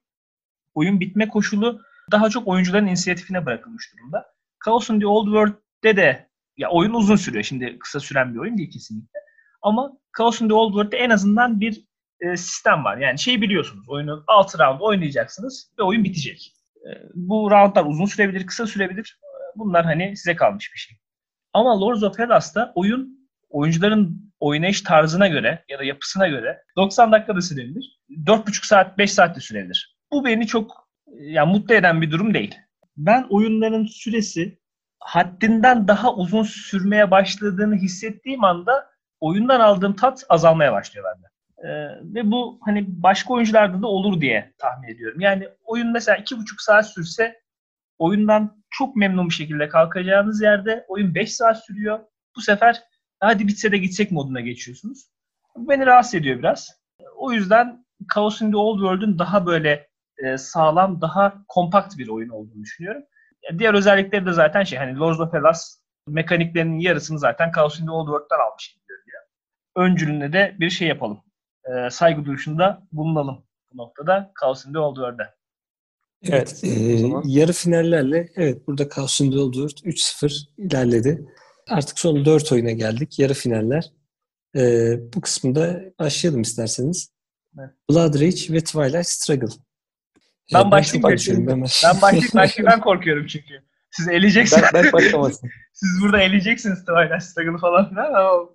[0.73, 1.81] oyun bitme koşulu
[2.11, 4.25] daha çok oyuncuların inisiyatifine bırakılmış durumda.
[4.65, 7.43] Chaos in the Old World'de de ya oyun uzun sürüyor.
[7.43, 9.19] Şimdi kısa süren bir oyun değil kesinlikle.
[9.61, 11.87] Ama Chaos in the Old World'de en azından bir
[12.19, 12.97] e, sistem var.
[12.97, 13.89] Yani şey biliyorsunuz.
[13.89, 16.53] Oyunun 6 round oynayacaksınız ve oyun bitecek.
[16.75, 19.19] E, bu roundlar uzun sürebilir, kısa sürebilir.
[19.23, 20.97] E, bunlar hani size kalmış bir şey.
[21.53, 23.16] Ama Lords of Hellas'ta oyun
[23.57, 27.99] oyuncuların oynayış tarzına göre ya da yapısına göre 90 dakikada sürebilir.
[28.09, 29.97] 4,5 saat, 5 saatte sürebilir.
[30.11, 30.87] Bu beni çok
[31.19, 32.55] yani mutlu eden bir durum değil.
[32.97, 34.59] Ben oyunların süresi
[34.99, 38.89] haddinden daha uzun sürmeye başladığını hissettiğim anda
[39.19, 41.27] oyundan aldığım tat azalmaya başlıyor bende.
[41.63, 41.69] Ee,
[42.15, 45.19] ve bu hani başka oyuncularda da olur diye tahmin ediyorum.
[45.19, 47.41] Yani oyun mesela iki buçuk saat sürse
[47.97, 51.99] oyundan çok memnun bir şekilde kalkacağınız yerde oyun 5 saat sürüyor.
[52.35, 52.83] Bu sefer
[53.19, 55.07] hadi bitse de gitsek moduna geçiyorsunuz.
[55.55, 56.69] Bu beni rahatsız ediyor biraz.
[57.15, 62.29] O yüzden Chaos in the Old World'ün daha böyle e, sağlam, daha kompakt bir oyun
[62.29, 63.03] olduğunu düşünüyorum.
[63.59, 67.91] Diğer özellikleri de zaten şey hani Lords of Hellas mekaniklerinin yarısını zaten Chaos in the
[67.91, 69.21] Old World'dan almış gibi görünüyor.
[69.75, 71.19] Öncülüğüne de bir şey yapalım.
[71.65, 75.37] E, saygı duruşunda bulunalım bu noktada Chaos in the Old World'e.
[76.23, 81.27] Evet, evet e, yarı finallerle evet burada Chaos in the Old World 3-0 ilerledi.
[81.69, 83.19] Artık son 4 oyuna geldik.
[83.19, 83.91] Yarı finaller.
[84.55, 87.11] E, bu kısmında başlayalım isterseniz.
[87.59, 87.69] Evet.
[87.89, 89.47] Blood Rage ve Twilight Struggle.
[90.53, 91.47] Ben, ben başlayayım.
[91.47, 92.29] Ben, ben başlayayım.
[92.35, 93.63] Ben şeyden korkuyorum çünkü.
[93.91, 94.63] Siz eleyeceksiniz.
[94.73, 95.49] Ben, ben başlamasın.
[95.73, 98.49] Siz burada eleyeceksiniz Twilight Struggle'ı falan filan ama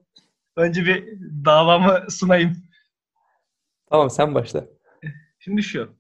[0.57, 1.05] önce bir
[1.45, 2.57] davamı sunayım.
[3.91, 4.65] Tamam sen başla.
[5.39, 5.95] Şimdi şu.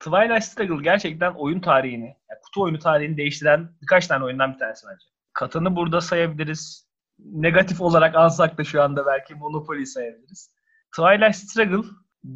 [0.00, 4.86] Twilight Struggle gerçekten oyun tarihini, yani kutu oyunu tarihini değiştiren birkaç tane oyundan bir tanesi
[4.90, 5.04] bence.
[5.38, 6.88] Katan'ı burada sayabiliriz.
[7.18, 10.52] Negatif olarak alsak da şu anda belki Monopoly sayabiliriz.
[10.96, 11.88] Twilight Struggle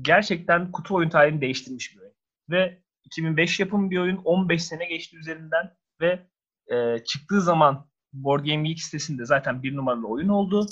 [0.02, 2.14] gerçekten kutu oyun tarihini değiştirmiş bir oyun
[2.50, 6.26] ve 2005 yapım bir oyun 15 sene geçti üzerinden ve
[6.66, 10.66] e, çıktığı zaman Board Game Geek sitesinde zaten bir numaralı oyun oldu.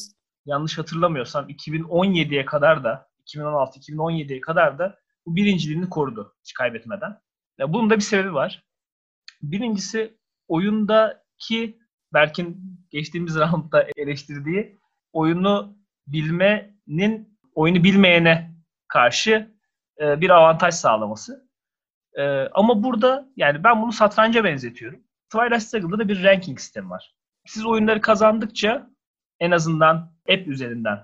[0.47, 7.21] Yanlış hatırlamıyorsam 2017'ye kadar da 2016-2017'ye kadar da bu birinciliğini korudu hiç kaybetmeden.
[7.59, 8.65] Ya bunun da bir sebebi var.
[9.43, 11.80] Birincisi oyundaki
[12.15, 14.79] Berk'in geçtiğimiz roundda eleştirdiği
[15.13, 18.55] oyunu bilmenin oyunu bilmeyene
[18.89, 19.55] karşı
[20.01, 21.51] e, bir avantaj sağlaması.
[22.19, 25.01] Ee, ama burada yani ben bunu satranca benzetiyorum.
[25.35, 27.15] Twilight Struggle'da da bir ranking sistemi var.
[27.47, 28.91] Siz oyunları kazandıkça
[29.41, 29.97] en azından
[30.29, 30.99] app üzerinden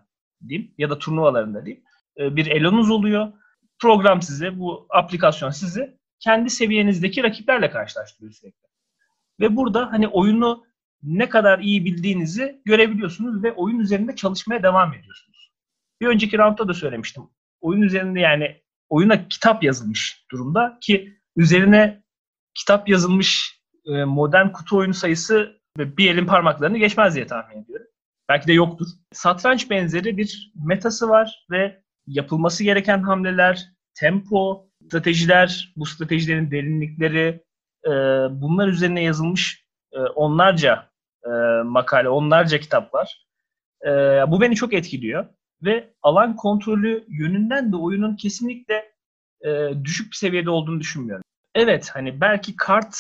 [0.49, 1.85] diyeyim ya da turnuvalarında diyeyim
[2.19, 3.33] e, bir elonuz oluyor.
[3.79, 8.67] Program size, bu aplikasyon sizi kendi seviyenizdeki rakiplerle karşılaştırıyor sürekli.
[9.41, 10.65] Ve burada hani oyunu
[11.07, 15.53] ne kadar iyi bildiğinizi görebiliyorsunuz ve oyun üzerinde çalışmaya devam ediyorsunuz.
[16.01, 17.23] Bir önceki roundda da söylemiştim.
[17.61, 22.03] Oyun üzerinde yani oyuna kitap yazılmış durumda ki üzerine
[22.55, 27.87] kitap yazılmış e, modern kutu oyunu sayısı bir elin parmaklarını geçmez diye tahmin ediyorum.
[28.29, 28.87] Belki de yoktur.
[29.13, 37.45] Satranç benzeri bir metası var ve yapılması gereken hamleler, tempo, stratejiler, bu stratejilerin derinlikleri,
[37.85, 37.91] e,
[38.31, 39.67] bunlar üzerine yazılmış
[41.27, 43.27] e, makale, onlarca kitap var.
[44.29, 45.27] Bu beni çok etkiliyor
[45.63, 48.93] ve alan kontrolü yönünden de oyunun kesinlikle
[49.45, 51.25] e, düşük bir seviyede olduğunu düşünmüyorum.
[51.55, 52.97] Evet hani belki kart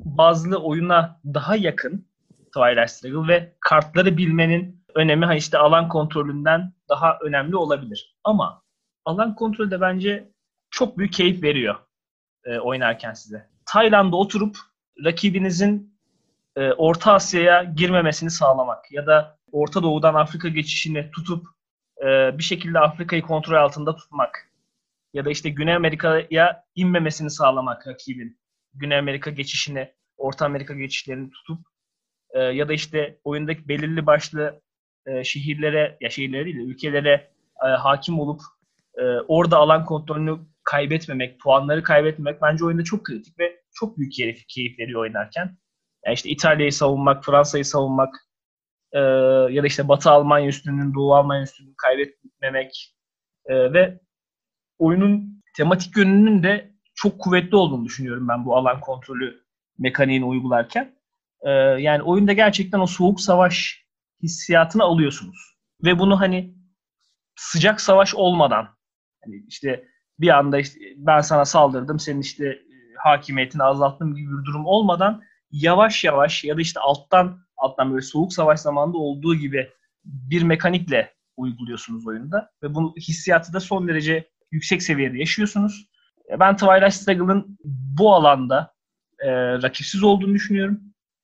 [0.00, 2.08] bazlı oyuna daha yakın
[2.46, 8.16] Twilight Struggle ve kartları bilmenin önemi hani işte alan kontrolünden daha önemli olabilir.
[8.24, 8.62] Ama
[9.04, 10.32] alan kontrolü de bence
[10.70, 11.76] çok büyük keyif veriyor
[12.44, 13.50] e, oynarken size.
[13.66, 14.56] Tayland'da oturup
[15.04, 15.97] rakibinizin
[16.58, 21.46] e, Orta Asya'ya girmemesini sağlamak ya da Orta Doğu'dan Afrika geçişini tutup
[22.02, 24.50] e, bir şekilde Afrika'yı kontrol altında tutmak
[25.12, 28.38] ya da işte Güney Amerika'ya inmemesini sağlamak rakibin.
[28.74, 31.66] Güney Amerika geçişini, Orta Amerika geçişlerini tutup
[32.30, 34.60] e, ya da işte oyundaki belirli başlı
[35.24, 37.30] şehirlere, ya şehirlere değil de ülkelere
[37.78, 38.40] hakim olup
[39.28, 44.78] orada alan kontrolünü kaybetmemek, puanları kaybetmemek bence oyunda çok kritik ve çok büyük keyif, keyif
[44.78, 45.58] veriyor oynarken.
[46.06, 48.14] Yani işte İtalya'yı savunmak, Fransa'yı savunmak
[48.92, 48.98] e,
[49.50, 52.94] ya da işte Batı Almanya üstünlüğünü, Doğu Almanya üstünlüğünü kaybetmemek
[53.46, 54.00] e, ve
[54.78, 59.44] oyunun tematik yönünün de çok kuvvetli olduğunu düşünüyorum ben bu alan kontrolü
[59.78, 60.98] mekaniğini uygularken.
[61.42, 63.84] E, yani oyunda gerçekten o soğuk savaş
[64.22, 65.58] hissiyatını alıyorsunuz.
[65.84, 66.54] Ve bunu hani
[67.36, 68.68] sıcak savaş olmadan
[69.24, 69.84] hani işte
[70.20, 72.62] bir anda işte ben sana saldırdım, senin işte e,
[72.98, 78.32] hakimiyetini azalttım gibi bir durum olmadan yavaş yavaş ya da işte alttan alttan böyle soğuk
[78.32, 79.70] savaş zamanında olduğu gibi
[80.04, 85.88] bir mekanikle uyguluyorsunuz oyunda ve bu hissiyatı da son derece yüksek seviyede yaşıyorsunuz.
[86.30, 87.58] E, ben Twilight Struggle'ın
[87.98, 88.74] bu alanda
[89.18, 89.30] e,
[89.62, 90.80] rakipsiz olduğunu düşünüyorum.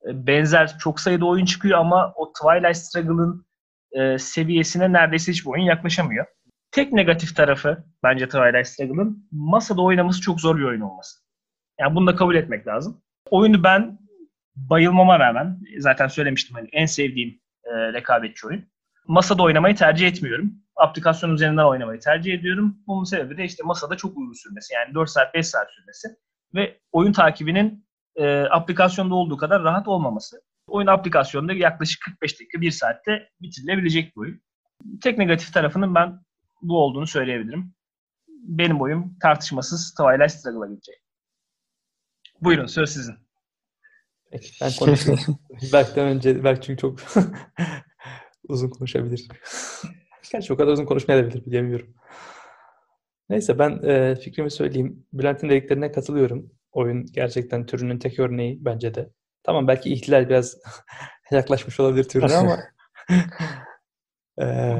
[0.07, 3.45] E, benzer çok sayıda oyun çıkıyor ama o Twilight Struggle'ın
[3.91, 6.25] e, seviyesine neredeyse hiçbir oyun yaklaşamıyor.
[6.71, 11.19] Tek negatif tarafı bence Twilight Struggle'ın masada oynaması çok zor bir oyun olması.
[11.79, 13.01] Yani bunu da kabul etmek lazım.
[13.29, 13.99] Oyunu ben
[14.55, 18.65] bayılmama rağmen zaten söylemiştim hani en sevdiğim e, rekabetçi oyun.
[19.07, 20.53] Masada oynamayı tercih etmiyorum.
[20.75, 22.77] Aplikasyon üzerinden oynamayı tercih ediyorum.
[22.87, 24.73] Bunun sebebi de işte masada çok uzun sürmesi.
[24.73, 26.07] Yani 4 saat 5 saat sürmesi.
[26.55, 30.41] Ve oyun takibinin e, aplikasyonda olduğu kadar rahat olmaması.
[30.67, 34.41] Oyun aplikasyonda yaklaşık 45 dakika 1 saatte bitirilebilecek bir oyun.
[35.03, 36.19] Tek negatif tarafının ben
[36.61, 37.73] bu olduğunu söyleyebilirim.
[38.27, 40.95] Benim oyum tartışmasız Twilight Struggle'a gidecek.
[42.41, 43.24] Buyurun söz sizin.
[44.31, 45.19] Peki, ben konuşayım.
[45.73, 46.99] Berk'ten önce, Berk çünkü çok
[48.47, 49.27] uzun konuşabilir.
[50.31, 51.93] Gerçi o kadar uzun konuşmayabilir bilemiyorum.
[53.29, 55.05] Neyse ben e, fikrimi söyleyeyim.
[55.13, 56.51] Bülent'in dediklerine katılıyorum.
[56.71, 59.09] Oyun gerçekten türünün tek örneği bence de.
[59.43, 60.57] Tamam belki ihtilal biraz
[61.31, 62.59] yaklaşmış olabilir türüne ama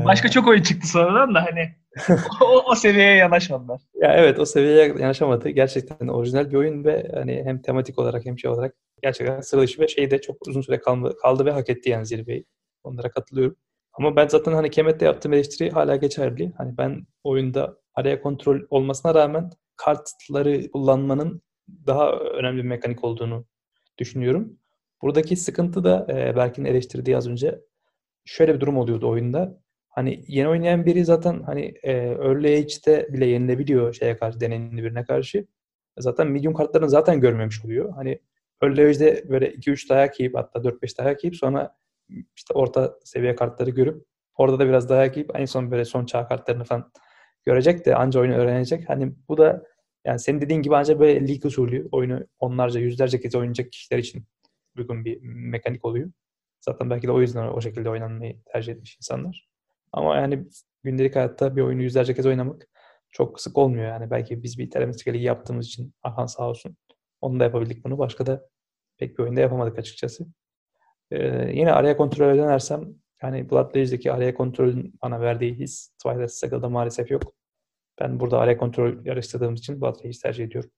[0.06, 1.76] Başka çok oyun çıktı sonradan da hani
[2.42, 3.82] o, o seviyeye yanaşmadılar.
[4.02, 5.50] Ya evet o seviyeye yanaşamadı.
[5.50, 9.82] Gerçekten orijinal bir oyun ve hani hem tematik olarak hem şey olarak gerçekten sıra dışı
[9.82, 12.46] ve şeyde çok uzun süre kaldı, kaldı ve hak etti yani zirveyi.
[12.84, 13.56] Onlara katılıyorum.
[13.94, 16.54] Ama ben zaten hani Kemet'te yaptığım eleştiri hala geçerli.
[16.58, 21.42] Hani ben oyunda araya kontrol olmasına rağmen kartları kullanmanın
[21.88, 23.46] daha önemli bir mekanik olduğunu
[23.98, 24.60] düşünüyorum.
[25.02, 27.62] Buradaki sıkıntı da e, Berk'in eleştirdiği az önce
[28.26, 29.62] şöyle bir durum oluyordu oyunda.
[29.90, 35.04] Hani yeni oynayan biri zaten hani e, early age'de bile yenilebiliyor şeye karşı, deneyimli birine
[35.06, 35.48] karşı.
[35.98, 37.94] Zaten medium kartlarını zaten görmemiş oluyor.
[37.96, 38.20] Hani
[38.66, 41.76] early age'de böyle 2-3 dayak yiyip hatta 4-5 dayak yiyip sonra
[42.10, 44.06] işte orta seviye kartları görüp
[44.38, 46.92] orada da biraz dayak yiyip en son böyle son çağ kartlarını falan
[47.46, 48.90] görecek de anca oyunu öğrenecek.
[48.90, 49.64] Hani bu da
[50.06, 54.26] yani senin dediğin gibi ancak böyle lig usulü oyunu onlarca yüzlerce kez oynayacak kişiler için
[54.78, 56.12] uygun bir mekanik oluyor.
[56.62, 59.50] Zaten belki de o yüzden o şekilde oynanmayı tercih etmiş insanlar.
[59.92, 60.46] Ama yani
[60.84, 62.68] gündelik hayatta bir oyunu yüzlerce kez oynamak
[63.12, 64.12] çok sık olmuyor yani.
[64.12, 66.78] Belki biz bir Telemestik Ligi yaptığımız için Arhan sağ olsun.
[67.22, 67.98] Onu da yapabildik bunu.
[67.98, 68.50] Başka da
[68.98, 70.26] pek bir oyunda yapamadık açıkçası.
[71.12, 76.70] Ee, yine araya kontrol dönersem yani Blood Rage'deki araya kontrolün bana verdiği his Twilight Struggle'da
[76.70, 77.34] maalesef yok.
[78.02, 80.70] Ben burada araya kontrol yarıştırdığımız için Blood Rage'i tercih ediyorum.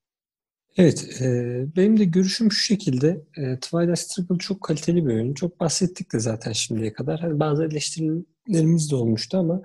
[0.77, 3.21] Evet, e, benim de görüşüm şu şekilde.
[3.37, 5.33] E, Twilight Struggle çok kaliteli bir oyun.
[5.33, 7.19] Çok bahsettik de zaten şimdiye kadar.
[7.19, 9.61] Hani bazı eleştirilerimiz de olmuştu ama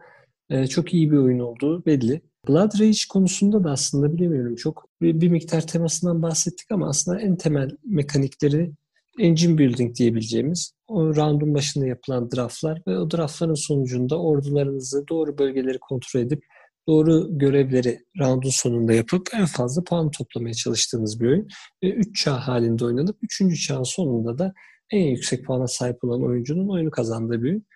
[0.51, 2.21] e, çok iyi bir oyun olduğu belli.
[2.49, 4.57] Blood Rage konusunda da aslında bilemiyorum.
[4.57, 8.73] Çok bir, bir miktar temasından bahsettik ama aslında en temel mekanikleri
[9.19, 15.79] engine building diyebileceğimiz o roundun başında yapılan draftlar ve o draftların sonucunda ordularınızı doğru bölgeleri
[15.79, 16.45] kontrol edip
[16.89, 21.49] doğru görevleri roundun sonunda yapıp en fazla puan toplamaya çalıştığınız bir oyun.
[21.83, 23.67] Ve 3 çağ halinde oynanıp 3.
[23.67, 24.53] çağın sonunda da
[24.91, 27.67] en yüksek puana sahip olan oyuncunun oyunu kazandığı bir oyun.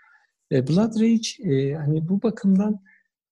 [0.53, 2.81] E, Blood Rage e, hani bu bakımdan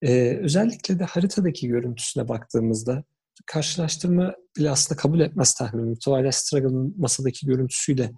[0.05, 3.05] e, özellikle de haritadaki görüntüsüne baktığımızda
[3.47, 5.95] karşılaştırma bile aslında kabul etmez tahminim.
[5.95, 8.11] Twilight Struggle'ın masadaki görüntüsüyle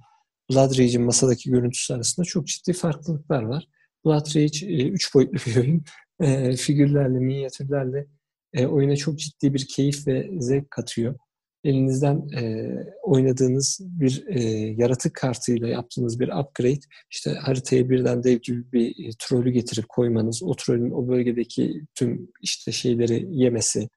[0.51, 3.69] Blood Rage'in masadaki görüntüsü arasında çok ciddi farklılıklar var.
[4.05, 5.85] Blood Rage 3 boyutlu bir oyun
[6.21, 8.07] e, figürlerle, minyatürlerle
[8.53, 11.19] e, oyuna çok ciddi bir keyif ve zevk katıyor.
[11.67, 12.71] Elinizden e,
[13.03, 14.41] oynadığınız bir e,
[14.77, 20.43] yaratık kartıyla yaptığınız bir upgrade, işte haritaya birden dev gibi bir e, trolü getirip koymanız,
[20.43, 23.89] o trolün o bölgedeki tüm işte şeyleri yemesi,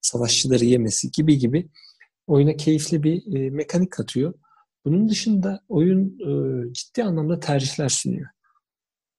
[0.00, 1.68] savaşçıları yemesi gibi gibi
[2.26, 4.34] oyuna keyifli bir e, mekanik katıyor.
[4.84, 8.28] Bunun dışında oyun e, ciddi anlamda tercihler sunuyor.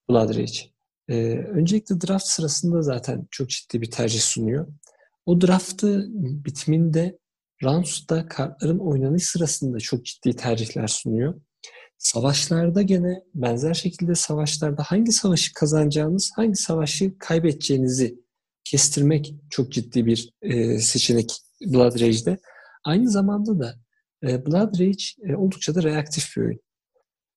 [0.09, 0.71] Blood Rage.
[1.09, 4.67] Ee, öncelikle draft sırasında zaten çok ciddi bir tercih sunuyor.
[5.25, 6.05] O draftı
[6.45, 7.19] bitiminde
[7.63, 11.41] rounds'da kartların oynanış sırasında çok ciddi tercihler sunuyor.
[11.97, 18.19] Savaşlarda gene benzer şekilde savaşlarda hangi savaşı kazanacağınız, hangi savaşı kaybedeceğinizi
[18.63, 21.31] kestirmek çok ciddi bir e, seçenek
[21.65, 22.37] Blood Rage'de.
[22.83, 23.75] Aynı zamanda da
[24.23, 26.59] e, Blood Rage e, oldukça da reaktif bir oyun.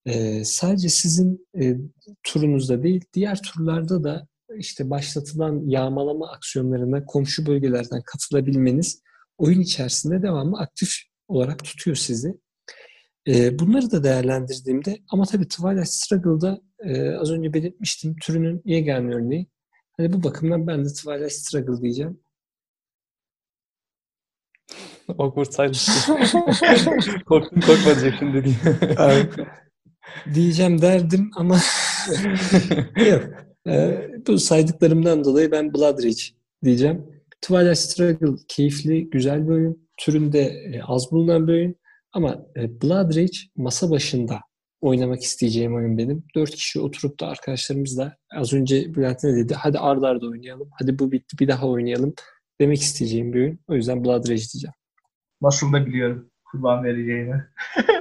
[0.07, 1.77] E, sadece sizin e,
[2.23, 9.03] turunuzda değil, diğer turlarda da işte başlatılan yağmalama aksiyonlarına komşu bölgelerden katılabilmeniz
[9.39, 10.95] oyun içerisinde devamlı aktif
[11.29, 12.35] olarak tutuyor sizi.
[13.29, 19.47] E, bunları da değerlendirdiğimde ama tabii Twilight Struggle'da e, az önce belirtmiştim türünün yegane örneği.
[19.97, 22.21] Hani bu bakımdan ben de Twilight Struggle diyeceğim.
[25.09, 25.81] Awkward silence.
[27.27, 28.57] Korktum korkma diyecek şimdi diye.
[30.35, 31.57] diyeceğim derdim ama
[33.11, 33.25] yok.
[34.27, 36.23] Bu saydıklarımdan dolayı ben Blood Rage
[36.65, 37.14] diyeceğim.
[37.45, 39.89] Twilight Struggle keyifli, güzel bir oyun.
[39.97, 41.77] Türünde e, az bulunan bir oyun.
[42.13, 44.41] Ama e, Blood Rage masa başında
[44.81, 46.25] oynamak isteyeceğim oyun benim.
[46.35, 49.55] Dört kişi oturup da arkadaşlarımızla az önce Bülent ne dedi?
[49.55, 50.69] Hadi arda arda oynayalım.
[50.79, 52.15] Hadi bu bitti bir daha oynayalım
[52.61, 53.59] demek isteyeceğim bir oyun.
[53.69, 54.75] O yüzden Blood Rage diyeceğim.
[55.43, 57.35] Nasıl da biliyorum kurban vereceğini.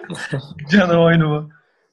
[0.72, 1.50] Canım oyunumu.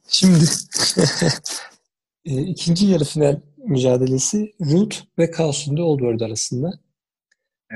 [0.08, 0.44] Şimdi
[2.24, 6.72] e, ikinci yarı final mücadelesi Root ve Chaos'un da Old World arasında.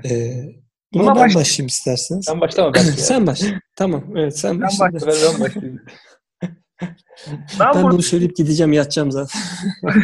[0.05, 0.43] E,
[0.95, 1.41] buna Buna ben başla.
[1.41, 2.25] başlayayım isterseniz.
[2.25, 2.87] Sen başlama belki.
[3.03, 3.49] sen başla.
[3.77, 4.17] Tamam.
[4.17, 4.93] Evet sen başla.
[4.93, 5.07] başla.
[5.35, 5.83] Ben, başlayayım.
[7.61, 9.41] Ben, Ben bunu söyleyip gideceğim yatacağım zaten.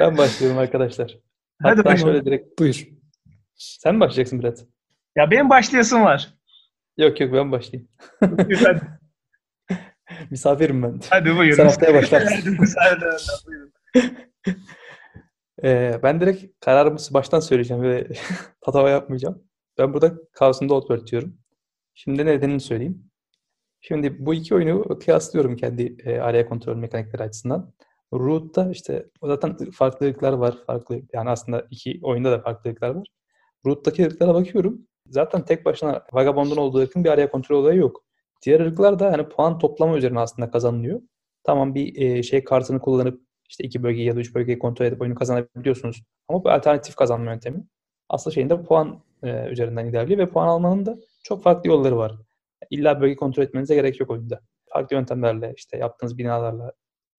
[0.00, 1.18] Ben başlıyorum arkadaşlar.
[1.62, 1.98] Hadi Hatta bakalım.
[1.98, 2.88] şöyle direkt Buyur.
[3.54, 4.58] sen mi başlayacaksın Bülent?
[5.16, 6.34] Ya benim başlayasım var.
[6.98, 7.88] Yok yok ben başlayayım.
[8.20, 8.80] Hadi,
[10.30, 11.00] Misafirim ben.
[11.10, 11.56] hadi buyurun.
[11.56, 12.28] Sen haftaya başlarsın.
[12.76, 13.06] Hadi
[13.46, 13.72] buyurun.
[15.64, 18.08] Ee, ben direkt kararımı baştan söyleyeceğim ve
[18.60, 19.44] tatava yapmayacağım.
[19.78, 21.38] Ben burada Chaos'un Old World diyorum.
[21.94, 23.10] Şimdi nedenini söyleyeyim.
[23.80, 27.74] Şimdi bu iki oyunu kıyaslıyorum kendi e, araya kontrol mekanikleri açısından.
[28.12, 30.58] Root'ta işte zaten farklılıklar var.
[30.66, 33.08] Farklı yani aslında iki oyunda da farklılıklar var.
[33.66, 34.86] Root'taki ırklara bakıyorum.
[35.06, 38.04] Zaten tek başına Vagabond'un olduğu ırkın bir araya kontrol olayı yok.
[38.42, 41.00] Diğer ırklar da hani puan toplama üzerine aslında kazanılıyor.
[41.44, 45.02] Tamam bir e, şey kartını kullanıp işte iki bölgeyi ya da üç bölgeyi kontrol edip
[45.02, 46.02] oyunu kazanabiliyorsunuz.
[46.28, 47.64] Ama bu alternatif kazanma yöntemi.
[48.08, 52.12] Asıl şeyin de puan e, üzerinden ilerliyor ve puan almanın da çok farklı yolları var.
[52.70, 54.40] İlla bölge kontrol etmenize gerek yok oyunda.
[54.72, 56.72] Farklı yöntemlerle işte yaptığınız binalarla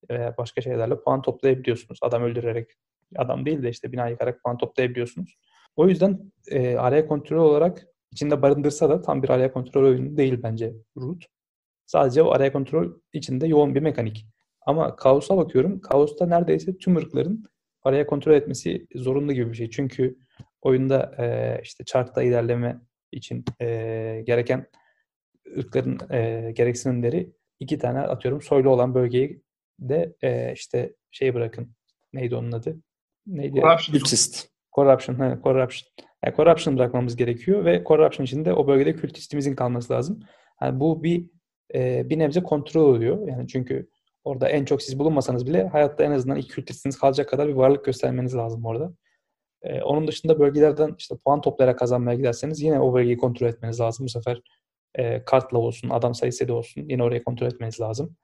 [0.09, 1.99] veya başka şeylerle puan toplayabiliyorsunuz.
[2.01, 2.71] Adam öldürerek,
[3.15, 5.37] adam değil de işte bina yıkarak puan toplayabiliyorsunuz.
[5.75, 10.39] O yüzden e, araya kontrol olarak içinde barındırsa da tam bir araya kontrol oyunu değil
[10.43, 11.25] bence Root.
[11.85, 14.25] Sadece o araya kontrol içinde yoğun bir mekanik.
[14.69, 15.81] Ama Kaos'a bakıyorum.
[15.81, 17.43] Kaos'ta neredeyse tüm ırkların
[17.83, 19.69] araya kontrol etmesi zorunlu gibi bir şey.
[19.69, 20.17] Çünkü
[20.61, 22.79] oyunda e, işte chartta ilerleme
[23.11, 23.65] için e,
[24.25, 24.67] gereken
[25.57, 29.41] ırkların e, gereksinimleri iki tane atıyorum soylu olan bölgeyi
[29.79, 31.75] de e, işte şey bırakın.
[32.13, 32.77] Neydi onun adı?
[33.27, 33.61] Neydi?
[33.61, 33.93] Corruption.
[33.93, 34.47] Cultist.
[34.75, 35.15] Corruption.
[35.15, 35.89] He, corruption.
[36.25, 40.19] Yani corruption bırakmamız gerekiyor ve corruption içinde o bölgede kültistimizin kalması lazım.
[40.61, 41.25] Yani bu bir
[41.75, 43.27] e, bir nebze kontrol oluyor.
[43.27, 43.89] Yani çünkü
[44.23, 47.85] orada en çok siz bulunmasanız bile hayatta en azından iki kültistiniz kalacak kadar bir varlık
[47.85, 48.93] göstermeniz lazım orada.
[49.61, 54.05] E, onun dışında bölgelerden işte puan toplayarak kazanmaya giderseniz yine o bölgeyi kontrol etmeniz lazım.
[54.05, 54.41] Bu sefer
[54.95, 58.15] e, kartla olsun, adam sayısı da olsun yine orayı kontrol etmeniz lazım.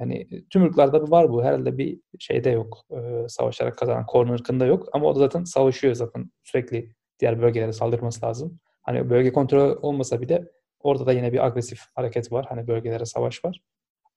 [0.00, 1.44] Yani e, tüm ırklarda var bu.
[1.44, 2.84] Herhalde bir şeyde yok.
[2.90, 4.88] E, savaşarak kazanan Korn ırkında yok.
[4.92, 6.30] Ama o da zaten savaşıyor zaten.
[6.42, 8.60] Sürekli diğer bölgelere saldırması lazım.
[8.82, 10.48] Hani bölge kontrolü olmasa bile
[10.80, 12.46] orada da yine bir agresif hareket var.
[12.48, 13.60] Hani bölgelere savaş var.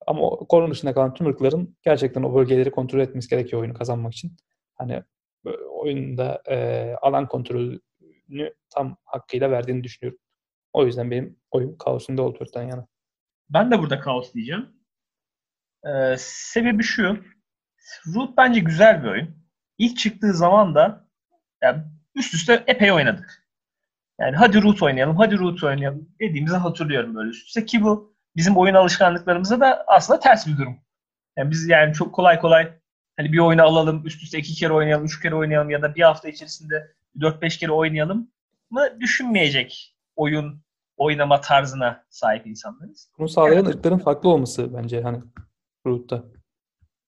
[0.07, 4.13] Ama o Korn dışında kalan tüm ırkların gerçekten o bölgeleri kontrol etmesi gerekiyor oyunu kazanmak
[4.13, 4.37] için.
[4.75, 5.03] Hani
[5.69, 10.19] oyunda e, alan kontrolünü tam hakkıyla verdiğini düşünüyorum.
[10.73, 12.87] O yüzden benim oyum Kaos'un World'dan yana.
[13.49, 14.69] Ben de burada kaos diyeceğim.
[15.85, 17.17] Ee, sebebi şu.
[18.15, 19.35] Root bence güzel bir oyun.
[19.77, 21.09] İlk çıktığı zaman da
[21.61, 21.83] yani
[22.15, 23.45] üst üste epey oynadık.
[24.19, 28.57] Yani hadi Root oynayalım, hadi Root oynayalım dediğimizi hatırlıyorum böyle üst üste ki bu bizim
[28.57, 30.79] oyun alışkanlıklarımıza da aslında ters bir durum.
[31.38, 32.73] Yani biz yani çok kolay kolay
[33.17, 36.01] hani bir oyunu alalım, üst üste iki kere oynayalım, üç kere oynayalım ya da bir
[36.01, 38.31] hafta içerisinde 4-5 kere oynayalım
[38.69, 40.61] mı düşünmeyecek oyun
[40.97, 43.09] oynama tarzına sahip insanlarız.
[43.17, 45.23] Bunu sağlayan ırkların farklı olması bence hani
[45.86, 46.23] Root'ta.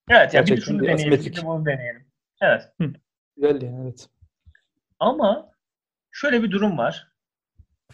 [0.10, 1.44] Evet ya bir de şunu bir deneyelim, bir asimetrik.
[1.44, 2.08] de bunu deneyelim.
[2.42, 2.74] Evet.
[3.36, 4.10] Güzel yani evet.
[5.00, 5.52] Ama
[6.12, 7.12] şöyle bir durum var.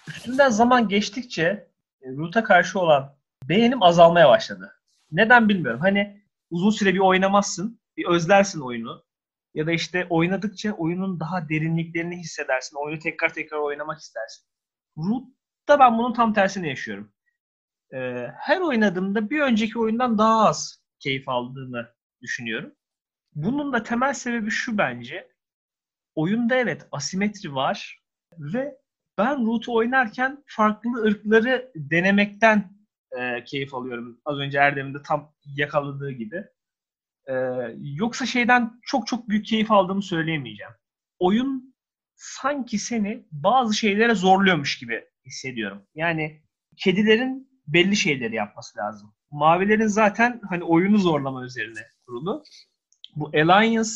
[0.08, 1.68] Üstünden zaman geçtikçe
[2.02, 3.16] e, Root'a karşı olan
[3.50, 4.74] beğenim azalmaya başladı.
[5.12, 5.80] Neden bilmiyorum.
[5.80, 9.06] Hani uzun süre bir oynamazsın, bir özlersin oyunu.
[9.54, 12.78] Ya da işte oynadıkça oyunun daha derinliklerini hissedersin.
[12.86, 14.48] Oyunu tekrar tekrar oynamak istersin.
[14.98, 17.14] Root'ta ben bunun tam tersini yaşıyorum.
[17.94, 21.90] Ee, her oynadığımda bir önceki oyundan daha az keyif aldığımı
[22.22, 22.74] düşünüyorum.
[23.36, 25.28] Bunun da temel sebebi şu bence.
[26.16, 28.00] oyunda evet asimetri var
[28.38, 28.78] ve
[29.18, 32.73] ben Root'u oynarken farklı ırkları denemekten
[33.20, 34.22] e, keyif alıyorum.
[34.26, 36.44] Az önce Erdem'in de tam yakaladığı gibi.
[37.28, 37.34] E,
[37.80, 40.74] yoksa şeyden çok çok büyük keyif aldığımı söyleyemeyeceğim.
[41.20, 41.76] Oyun
[42.16, 45.84] sanki seni bazı şeylere zorluyormuş gibi hissediyorum.
[45.96, 46.42] Yani
[46.78, 49.14] kedilerin belli şeyleri yapması lazım.
[49.32, 52.44] Mavilerin zaten hani oyunu zorlama üzerine kurulu.
[53.16, 53.90] Bu Alliance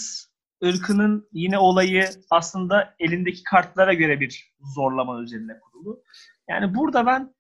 [0.64, 6.04] ırkının yine olayı aslında elindeki kartlara göre bir zorlama üzerine kurulu.
[6.50, 7.36] Yani burada ben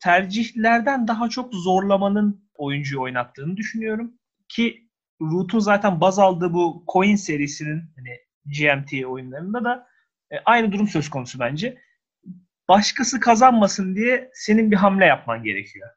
[0.00, 4.12] tercihlerden daha çok zorlamanın oyuncuyu oynattığını düşünüyorum.
[4.48, 4.88] Ki
[5.20, 9.86] Root'un zaten baz aldığı bu Coin serisinin hani GMT oyunlarında da
[10.30, 11.78] e, aynı durum söz konusu bence.
[12.68, 15.88] Başkası kazanmasın diye senin bir hamle yapman gerekiyor.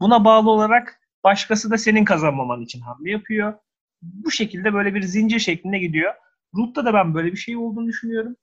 [0.00, 3.54] Buna bağlı olarak başkası da senin kazanmaman için hamle yapıyor.
[4.02, 6.14] Bu şekilde böyle bir zincir şeklinde gidiyor.
[6.56, 8.36] Root'ta da ben böyle bir şey olduğunu düşünüyorum.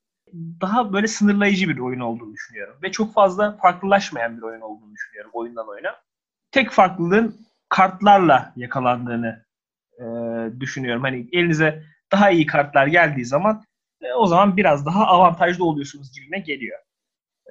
[0.62, 2.78] Daha böyle sınırlayıcı bir oyun olduğunu düşünüyorum.
[2.84, 5.96] Ve çok fazla farklılaşmayan bir oyun olduğunu düşünüyorum oyundan oyuna.
[6.52, 7.36] Tek farklılığın
[7.70, 9.46] kartlarla yakalandığını
[10.00, 10.06] e,
[10.60, 11.02] düşünüyorum.
[11.04, 13.64] Hani elinize daha iyi kartlar geldiği zaman
[14.02, 16.80] e, o zaman biraz daha avantajlı oluyorsunuz gibime geliyor.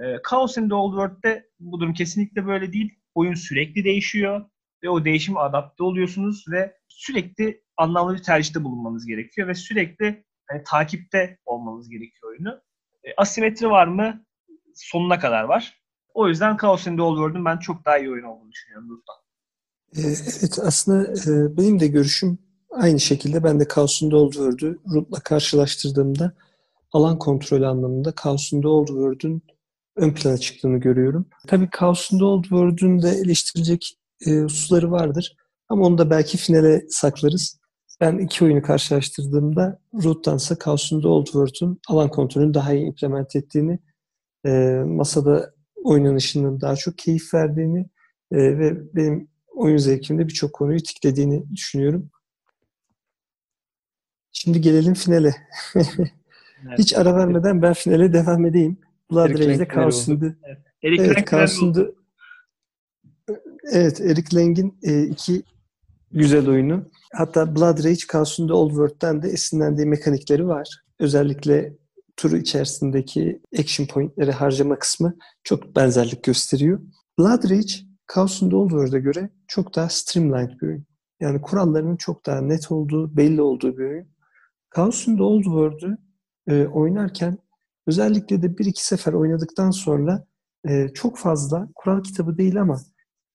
[0.03, 2.95] E, Chaos in the Old World'de bu durum kesinlikle böyle değil.
[3.15, 4.45] Oyun sürekli değişiyor
[4.83, 10.63] ve o değişime adapte oluyorsunuz ve sürekli anlamlı bir tercihte bulunmanız gerekiyor ve sürekli hani,
[10.65, 12.61] takipte olmanız gerekiyor oyunu.
[13.05, 14.25] E, asimetri var mı?
[14.75, 15.81] Sonuna kadar var.
[16.15, 19.17] O yüzden Chaos in the Old World'un ben çok daha iyi oyun olduğunu düşünüyorum Root'tan.
[19.97, 22.39] Evet aslında e, benim de görüşüm
[22.71, 26.33] aynı şekilde ben de Chaos in the Old World'ü Root'la karşılaştırdığımda
[26.93, 29.43] alan kontrolü anlamında Chaos in the Old World'ün
[29.97, 31.27] ön plana çıktığını görüyorum.
[31.47, 35.37] Tabii Chaos in the Old World'ün de eleştirilecek e, hususları vardır.
[35.69, 37.61] Ama onu da belki finale saklarız.
[38.01, 43.37] Ben iki oyunu karşılaştırdığımda Root'tansa Chaos in the Old World'un alan kontrolünü daha iyi implement
[43.37, 43.79] ettiğini,
[44.47, 47.81] e, masada oynanışının daha çok keyif verdiğini
[48.33, 52.11] e, ve benim oyun zevkimde birçok konuyu tiklediğini düşünüyorum.
[54.33, 55.35] Şimdi gelelim finale.
[55.75, 55.89] Evet.
[56.79, 58.79] Hiç ara vermeden ben finale devam edeyim.
[59.11, 60.35] Blood Rage'de in the
[60.83, 61.87] Eric Evet, karşısında
[63.73, 65.43] Evet, Eric Lang'in e, iki
[66.13, 66.91] güzel oyunu.
[67.17, 70.69] Hatta Blood Rage karşısında Old World'den de esinlendiği mekanikleri var.
[70.99, 71.77] Özellikle
[72.17, 76.81] turu içerisindeki action pointleri harcama kısmı çok benzerlik gösteriyor.
[77.19, 77.75] Blood Rage,
[78.15, 80.87] Chaos in the Old World'a göre çok daha streamlined bir oyun.
[81.21, 84.09] Yani kurallarının çok daha net olduğu, belli olduğu bir oyun.
[84.77, 85.97] Chaos in the Old World'u
[86.47, 87.39] e, oynarken
[87.87, 90.25] özellikle de bir iki sefer oynadıktan sonra
[90.69, 92.81] e, çok fazla kural kitabı değil ama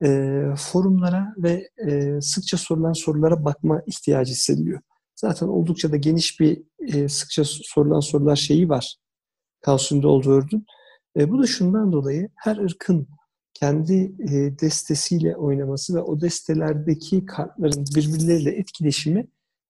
[0.04, 4.82] e, forumlara ve e, sıkça sorulan sorulara bakma ihtiyacı hissediliyor.
[5.16, 8.96] Zaten oldukça da geniş bir e, sıkça sorulan sorular şeyi var.
[9.66, 10.66] Chaos in the Old World'un.
[11.18, 13.08] E, bu da şundan dolayı her ırkın
[13.54, 19.28] kendi e, destesiyle oynaması ve o destelerdeki kartların birbirleriyle etkileşimi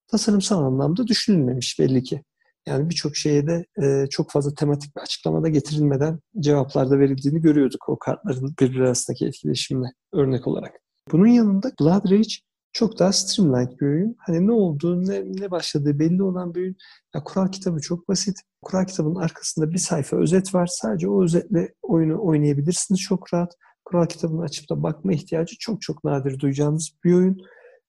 [0.07, 2.23] tasarımsal anlamda düşünülmemiş belli ki.
[2.69, 7.99] Yani birçok şeye de e, çok fazla tematik bir açıklamada getirilmeden cevaplarda verildiğini görüyorduk o
[7.99, 10.71] kartların birbiri arasındaki etkileşimle örnek olarak.
[11.11, 12.29] Bunun yanında Blood Rage
[12.73, 14.15] çok daha streamlined bir oyun.
[14.19, 16.75] Hani ne olduğu, ne, ne başladığı belli olan bir oyun.
[17.15, 18.37] Ya, kural kitabı çok basit.
[18.61, 20.67] Kural kitabının arkasında bir sayfa özet var.
[20.67, 23.53] Sadece o özetle oyunu oynayabilirsiniz çok rahat.
[23.85, 27.41] Kural kitabını açıp da bakma ihtiyacı çok çok nadir duyacağınız bir oyun.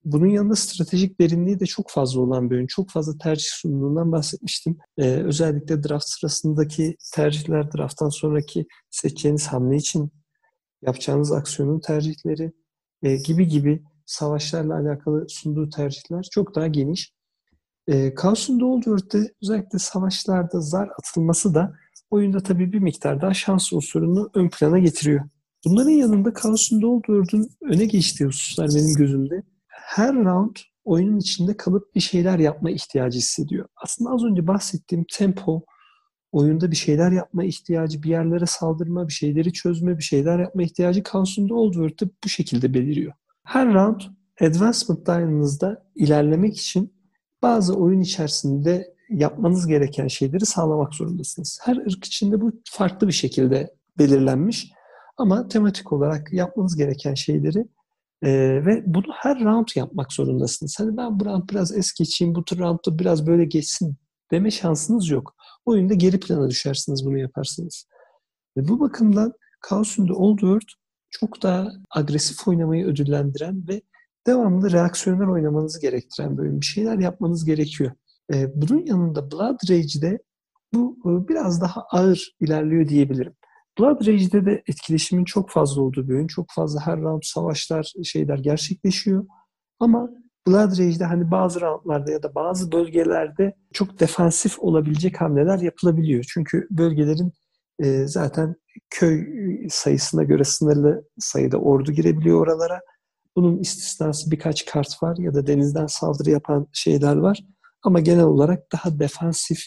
[0.04, 2.66] Bunun yanında stratejik derinliği de çok fazla olan bir oyun.
[2.66, 4.78] Çok fazla tercih sunduğundan bahsetmiştim.
[4.98, 10.12] Ee, özellikle draft sırasındaki tercihler, drafttan sonraki seçeceğiniz hamle için
[10.82, 12.52] yapacağınız aksiyonun tercihleri
[13.02, 17.12] e, gibi gibi savaşlarla alakalı sunduğu tercihler çok daha geniş.
[17.88, 21.72] E, Chaos'un da Old World'de özellikle savaşlarda zar atılması da
[22.10, 25.28] oyunda tabii bir miktar daha şans unsurunu ön plana getiriyor.
[25.64, 29.42] Bunların yanında Chaos'un da Old World'un öne geçtiği hususlar benim gözümde
[29.90, 33.68] her round oyunun içinde kalıp bir şeyler yapma ihtiyacı hissediyor.
[33.76, 35.64] Aslında az önce bahsettiğim tempo,
[36.32, 41.02] oyunda bir şeyler yapma ihtiyacı, bir yerlere saldırma, bir şeyleri çözme, bir şeyler yapma ihtiyacı
[41.12, 43.12] Chaos'un Old World'de bu şekilde beliriyor.
[43.44, 44.00] Her round
[44.40, 46.94] Advancement Dial'ınızda ilerlemek için
[47.42, 51.58] bazı oyun içerisinde yapmanız gereken şeyleri sağlamak zorundasınız.
[51.62, 54.72] Her ırk içinde bu farklı bir şekilde belirlenmiş.
[55.16, 57.66] Ama tematik olarak yapmanız gereken şeyleri
[58.22, 58.30] e,
[58.66, 60.76] ve bunu her round yapmak zorundasınız.
[60.78, 63.96] Hani ben bu round biraz es geçeyim, bu roundda biraz böyle geçsin
[64.32, 65.34] deme şansınız yok.
[65.64, 67.86] Oyunda geri plana düşersiniz bunu yaparsınız.
[68.56, 69.32] Ve bu bakımdan
[69.68, 70.68] Chaos'un da Old World
[71.10, 73.82] çok daha agresif oynamayı ödüllendiren ve
[74.26, 76.60] devamlı reaksiyonlar oynamanızı gerektiren oyun.
[76.60, 77.92] Bir şeyler yapmanız gerekiyor.
[78.54, 80.18] Bunun yanında Blood Rage'de
[80.74, 80.98] bu
[81.28, 83.34] biraz daha ağır ilerliyor diyebilirim.
[83.78, 86.26] Blood Rage'de de etkileşimin çok fazla olduğu bir oyun.
[86.26, 89.26] Çok fazla her round savaşlar, şeyler gerçekleşiyor.
[89.80, 90.10] Ama
[90.46, 96.24] Blood Rage'de hani bazı roundlarda ya da bazı bölgelerde çok defansif olabilecek hamleler yapılabiliyor.
[96.28, 97.32] Çünkü bölgelerin
[97.78, 98.54] e, zaten
[98.90, 99.26] köy
[99.70, 102.80] sayısına göre sınırlı sayıda ordu girebiliyor oralara.
[103.36, 107.40] Bunun istisnası birkaç kart var ya da denizden saldırı yapan şeyler var.
[107.82, 109.66] Ama genel olarak daha defansif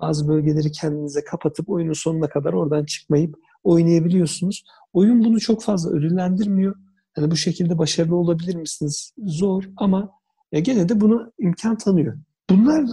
[0.00, 4.64] bazı bölgeleri kendinize kapatıp oyunun sonuna kadar oradan çıkmayıp oynayabiliyorsunuz.
[4.92, 6.74] Oyun bunu çok fazla ödüllendirmiyor.
[7.16, 9.12] Yani bu şekilde başarılı olabilir misiniz?
[9.26, 10.10] Zor ama
[10.52, 12.18] ya gene de bunu imkan tanıyor.
[12.50, 12.84] Bunlar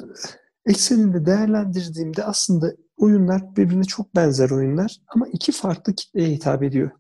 [0.66, 6.92] ekseninde değerlendirdiğimde aslında oyunlar birbirine çok benzer oyunlar ama iki farklı kitleye hitap ediyor.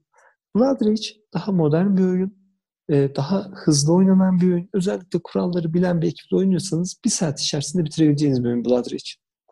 [0.55, 2.41] Blood Rage daha modern bir oyun.
[2.89, 4.69] E, daha hızlı oynanan bir oyun.
[4.73, 9.11] Özellikle kuralları bilen bir ekiple oynuyorsanız bir saat içerisinde bitirebileceğiniz bir oyun Blood Rage.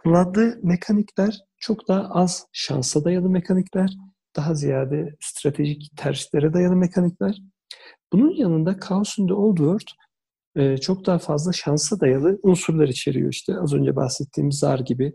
[0.10, 3.98] Kullandığı mekanikler çok daha az şansa dayalı mekanikler.
[4.36, 7.42] Daha ziyade stratejik tercihlere dayalı mekanikler.
[8.14, 8.72] Bunun yanında
[9.18, 9.88] in the Old World
[10.56, 13.30] e, çok daha fazla şansa dayalı unsurlar içeriyor.
[13.32, 15.14] İşte az önce bahsettiğim zar gibi,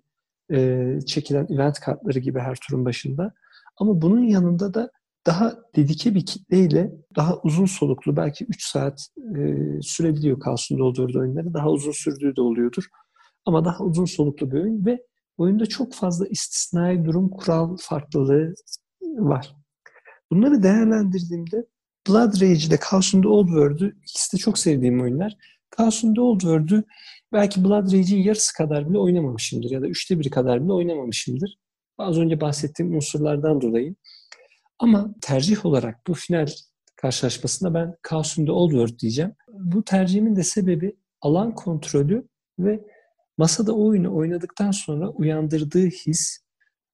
[0.53, 3.33] e, çekilen event kartları gibi her turun başında.
[3.77, 4.91] Ama bunun yanında da
[5.27, 11.55] daha dedike bir kitleyle daha uzun soluklu belki 3 saat e, sürebiliyor Chaos'un doldurduğu oyunları.
[11.55, 12.85] Daha uzun sürdüğü de oluyordur.
[13.47, 15.03] Ama daha uzun soluklu bir oyun ve
[15.37, 18.55] oyunda çok fazla istisnai durum kural farklılığı
[19.03, 19.57] var.
[20.31, 21.67] Bunları değerlendirdiğimde
[22.09, 25.37] Blood Rage ile Chaos in the Old World'ü ikisi de çok sevdiğim oyunlar.
[25.77, 26.85] Chaos in the Old World'ü
[27.33, 31.59] belki Blood Rage'in yarısı kadar bile oynamamışımdır ya da üçte biri kadar bile oynamamışımdır.
[31.99, 33.95] Az önce bahsettiğim unsurlardan dolayı.
[34.79, 36.47] Ama tercih olarak bu final
[36.97, 39.33] karşılaşmasında ben Chaos in the Old World diyeceğim.
[39.49, 42.29] Bu tercihimin de sebebi alan kontrolü
[42.59, 42.85] ve
[43.37, 46.39] masada o oyunu oynadıktan sonra uyandırdığı his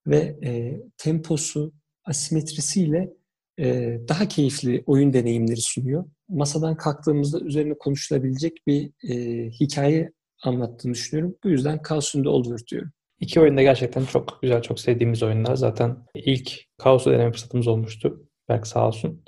[0.06, 1.72] ve e, temposu,
[2.04, 3.12] asimetrisiyle
[3.58, 6.04] e, daha keyifli oyun deneyimleri sunuyor.
[6.28, 10.12] Masadan kalktığımızda üzerine konuşulabilecek bir e, hikaye
[10.42, 11.36] anlattığını düşünüyorum.
[11.44, 12.90] Bu yüzden Chaos'un da olur diyorum.
[13.20, 15.56] İki oyunda gerçekten çok güzel, çok sevdiğimiz oyunlar.
[15.56, 18.26] Zaten ilk Chaos'u deneme fırsatımız olmuştu.
[18.48, 19.24] Berk sağ olsun.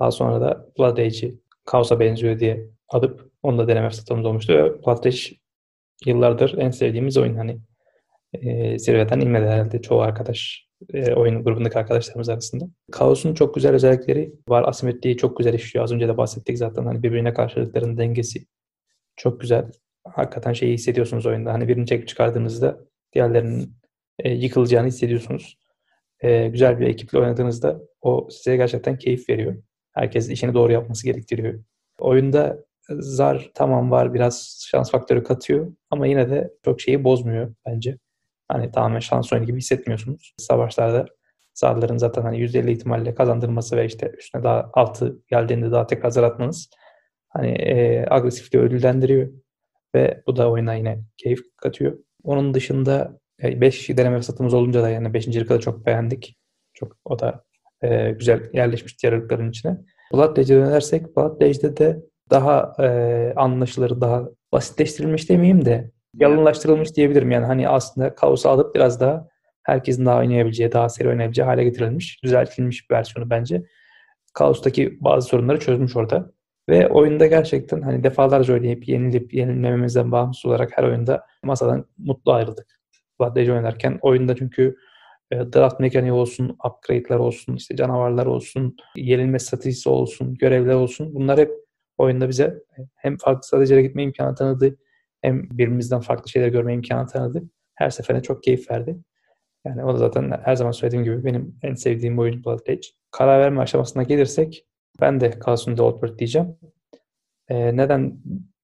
[0.00, 1.40] Daha sonra da Blood Rage'i
[1.70, 4.52] Chaos'a benziyor diye alıp onu da deneme fırsatımız olmuştu.
[4.52, 5.18] Ve Blood Rage
[6.06, 7.36] yıllardır en sevdiğimiz oyun.
[7.36, 7.58] Hani
[8.32, 12.64] e, zirveden inmedi herhalde çoğu arkadaş e, oyun grubundaki arkadaşlarımız arasında.
[12.92, 14.68] Kaos'un çok güzel özellikleri var.
[14.68, 15.84] Asimetriyi çok güzel işliyor.
[15.84, 16.84] Az önce de bahsettik zaten.
[16.84, 18.46] Hani birbirine karşılıkların dengesi
[19.16, 19.70] çok güzel.
[20.04, 21.52] Hakikaten şeyi hissediyorsunuz oyunda.
[21.52, 22.80] Hani birini çekip çıkardığınızda
[23.12, 23.76] diğerlerinin
[24.18, 25.58] e, yıkılacağını hissediyorsunuz.
[26.20, 29.56] E, güzel bir ekiple oynadığınızda o size gerçekten keyif veriyor.
[29.92, 31.64] Herkes işini doğru yapması gerektiriyor.
[31.98, 37.98] Oyunda zar tamam var biraz şans faktörü katıyor ama yine de çok şeyi bozmuyor bence.
[38.48, 40.34] Hani tamamen şans oyunu gibi hissetmiyorsunuz.
[40.38, 41.06] Savaşlarda
[41.54, 46.22] zarların zaten hani %50 ihtimalle kazandırması ve işte üstüne daha altı geldiğinde daha tekrar zar
[46.22, 46.70] atmanız
[47.28, 49.32] hani e, agresifliği ödüllendiriyor
[49.94, 51.98] ve bu da oyuna yine keyif katıyor.
[52.24, 55.28] Onun dışında 5 e, deneme fırsatımız olunca da yani 5.
[55.28, 56.38] ırkı da çok beğendik.
[56.74, 57.44] Çok o da
[57.82, 59.76] e, güzel yerleşmiş diğer ırkların içine.
[60.12, 64.22] Blood Rage'e dönersek Blood Rage'de de daha e, anlaşılır, daha
[64.52, 67.30] basitleştirilmiş demeyeyim de yalınlaştırılmış diyebilirim.
[67.30, 69.28] Yani hani aslında kaosu alıp biraz daha
[69.62, 73.62] herkesin daha oynayabileceği, daha seri oynayabileceği hale getirilmiş, düzeltilmiş bir versiyonu bence.
[74.34, 76.30] Kaos'taki bazı sorunları çözmüş orada.
[76.68, 82.80] Ve oyunda gerçekten hani defalarca oynayıp yenilip yenilmememizden bağımsız olarak her oyunda masadan mutlu ayrıldık.
[83.20, 84.76] Vadeci oynarken oyunda çünkü
[85.30, 91.38] e, draft mekaniği olsun, upgrade'ler olsun, işte canavarlar olsun, yenilme stratejisi olsun, görevler olsun bunlar
[91.38, 91.63] hep
[91.98, 92.58] oyunda bize
[92.94, 94.76] hem farklı stratejilere gitme imkanı tanıdı
[95.22, 97.42] hem birbirimizden farklı şeyler görme imkanı tanıdı.
[97.74, 98.98] Her seferinde çok keyif verdi.
[99.66, 102.88] Yani o da zaten her zaman söylediğim gibi benim en sevdiğim oyun Blood Rage.
[103.10, 104.66] Karar verme aşamasına gelirsek
[105.00, 106.56] ben de Carlson Goldberg diyeceğim.
[107.48, 108.18] Ee, neden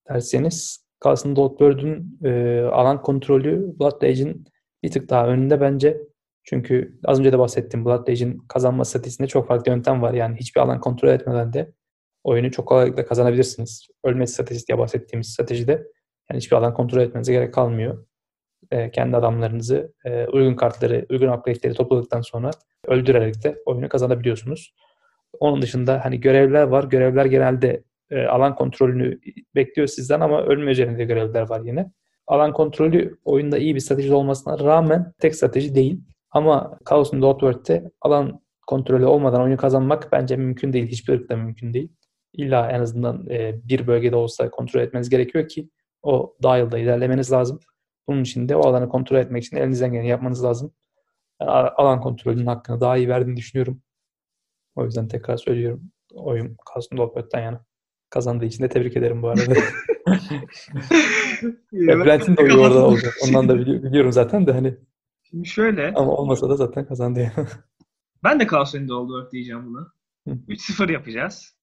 [0.08, 4.44] derseniz Carlson Goldberg'ün e, alan kontrolü Blood Rage'in
[4.82, 6.00] bir tık daha önünde bence.
[6.44, 10.14] Çünkü az önce de bahsettim Blood Rage'in kazanma stratejisinde çok farklı yöntem var.
[10.14, 11.72] Yani hiçbir alan kontrol etmeden de
[12.24, 13.88] oyunu çok kolaylıkla kazanabilirsiniz.
[14.04, 15.72] Ölme stratejisi diye bahsettiğimiz stratejide
[16.30, 18.06] yani hiçbir alan kontrol etmenize gerek kalmıyor.
[18.70, 22.50] E, kendi adamlarınızı e, uygun kartları, uygun upgrade'leri topladıktan sonra
[22.86, 24.74] öldürerek de oyunu kazanabiliyorsunuz.
[25.40, 26.84] Onun dışında hani görevler var.
[26.84, 29.20] Görevler genelde e, alan kontrolünü
[29.54, 31.90] bekliyor sizden ama ölme üzerinde görevler var yine.
[32.26, 36.00] Alan kontrolü oyunda iyi bir strateji olmasına rağmen tek strateji değil.
[36.30, 37.20] Ama Chaos in
[37.64, 40.86] the alan kontrolü olmadan oyunu kazanmak bence mümkün değil.
[40.86, 41.92] Hiçbir ırkta mümkün değil
[42.32, 45.70] illa en azından e, bir bölgede olsa kontrol etmeniz gerekiyor ki
[46.02, 47.60] o dial'da ilerlemeniz lazım.
[48.08, 50.72] Bunun için de o alanı kontrol etmek için elinizden geleni yapmanız lazım.
[51.40, 53.82] Ben alan kontrolünün hakkını daha iyi verdiğini düşünüyorum.
[54.74, 55.90] O yüzden tekrar söylüyorum.
[56.14, 57.64] Oyun Carlson Dolbert'ten yana.
[58.10, 59.42] Kazandığı için de tebrik ederim bu arada.
[61.72, 63.14] ya Brent'in de oyu orada olacak.
[63.28, 64.76] Ondan da biliyorum zaten de hani.
[65.22, 65.92] Şimdi şöyle.
[65.94, 67.48] Ama olmasa da zaten kazandı yani.
[68.24, 69.92] ben de Carlson'un Dolbert diyeceğim buna.
[70.26, 71.59] 3-0 yapacağız.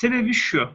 [0.00, 0.68] Sebebi şu.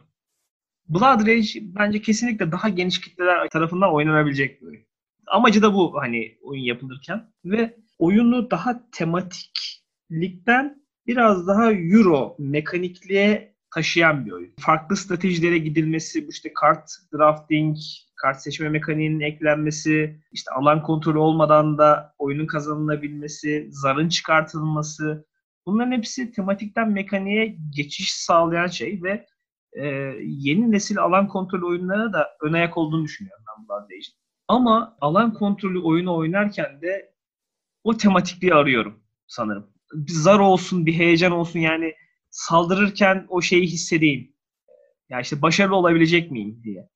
[0.90, 4.84] Blood Rage bence kesinlikle daha geniş kitleler tarafından oynanabilecek bir oyun.
[5.28, 14.26] Amacı da bu hani oyun yapılırken ve oyunu daha tematiklikten biraz daha euro mekanikliğe taşıyan
[14.26, 14.54] bir oyun.
[14.60, 17.78] Farklı stratejilere gidilmesi, işte kart drafting,
[18.16, 25.26] kart seçme mekaniğinin eklenmesi, işte alan kontrolü olmadan da oyunun kazanılabilmesi, zarın çıkartılması,
[25.66, 29.26] bunların hepsi tematikten mekaniğe geçiş sağlayan şey ve
[29.74, 29.86] e,
[30.22, 34.16] yeni nesil alan kontrolü oyunlara da ön ayak olduğunu düşünüyorum ben Blood Rage'in.
[34.48, 37.14] Ama alan kontrolü oyunu oynarken de
[37.84, 39.68] o tematikliği arıyorum sanırım.
[39.94, 41.94] Bir zar olsun, bir heyecan olsun yani
[42.30, 44.36] saldırırken o şeyi hissedeyim.
[45.10, 46.90] Yani işte başarılı olabilecek miyim diye.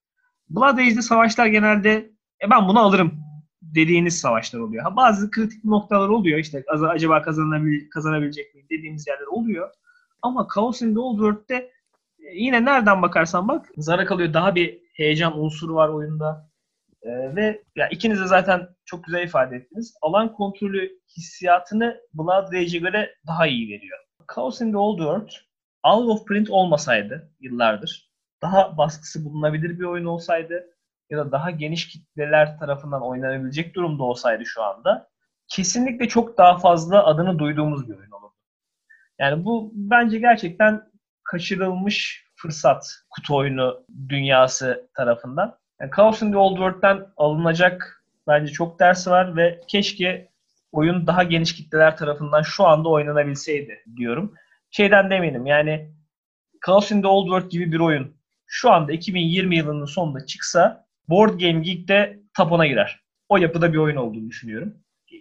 [0.49, 2.11] Blood Rage'de savaşlar genelde
[2.43, 3.28] e ben bunu alırım
[3.75, 4.83] dediğiniz savaşlar oluyor.
[4.83, 9.69] Ha, bazı kritik noktalar oluyor işte acaba kazanabil kazanabilecek miyim dediğimiz yerler oluyor.
[10.21, 11.71] Ama Chaos in the Old World'de
[12.19, 14.33] e, yine nereden bakarsan bak zara kalıyor.
[14.33, 16.49] Daha bir heyecan unsuru var oyunda.
[17.01, 19.93] Ee, ve ya ikiniz de zaten çok güzel ifade ettiniz.
[20.01, 23.99] Alan kontrolü hissiyatını Blood Rage'e göre daha iyi veriyor.
[24.35, 25.29] Chaos in the Old World
[25.83, 28.09] out of print olmasaydı yıllardır
[28.41, 30.65] daha baskısı bulunabilir bir oyun olsaydı
[31.09, 35.09] ya da daha geniş kitleler tarafından oynanabilecek durumda olsaydı şu anda
[35.47, 38.33] kesinlikle çok daha fazla adını duyduğumuz bir oyun olurdu.
[39.19, 40.83] Yani bu bence gerçekten
[41.23, 45.57] kaçırılmış fırsat kutu oyunu dünyası tarafından.
[45.81, 50.29] Yani Chaos in the Old World'den alınacak bence çok dersi var ve keşke
[50.71, 54.33] oyun daha geniş kitleler tarafından şu anda oynanabilseydi diyorum.
[54.71, 55.93] Şeyden deminim yani
[56.65, 61.39] Chaos in the Old World gibi bir oyun şu anda 2020 yılının sonunda çıksa Board
[61.39, 62.99] Game Geek'te top 10'a girer.
[63.29, 64.73] O yapıda bir oyun olduğunu düşünüyorum.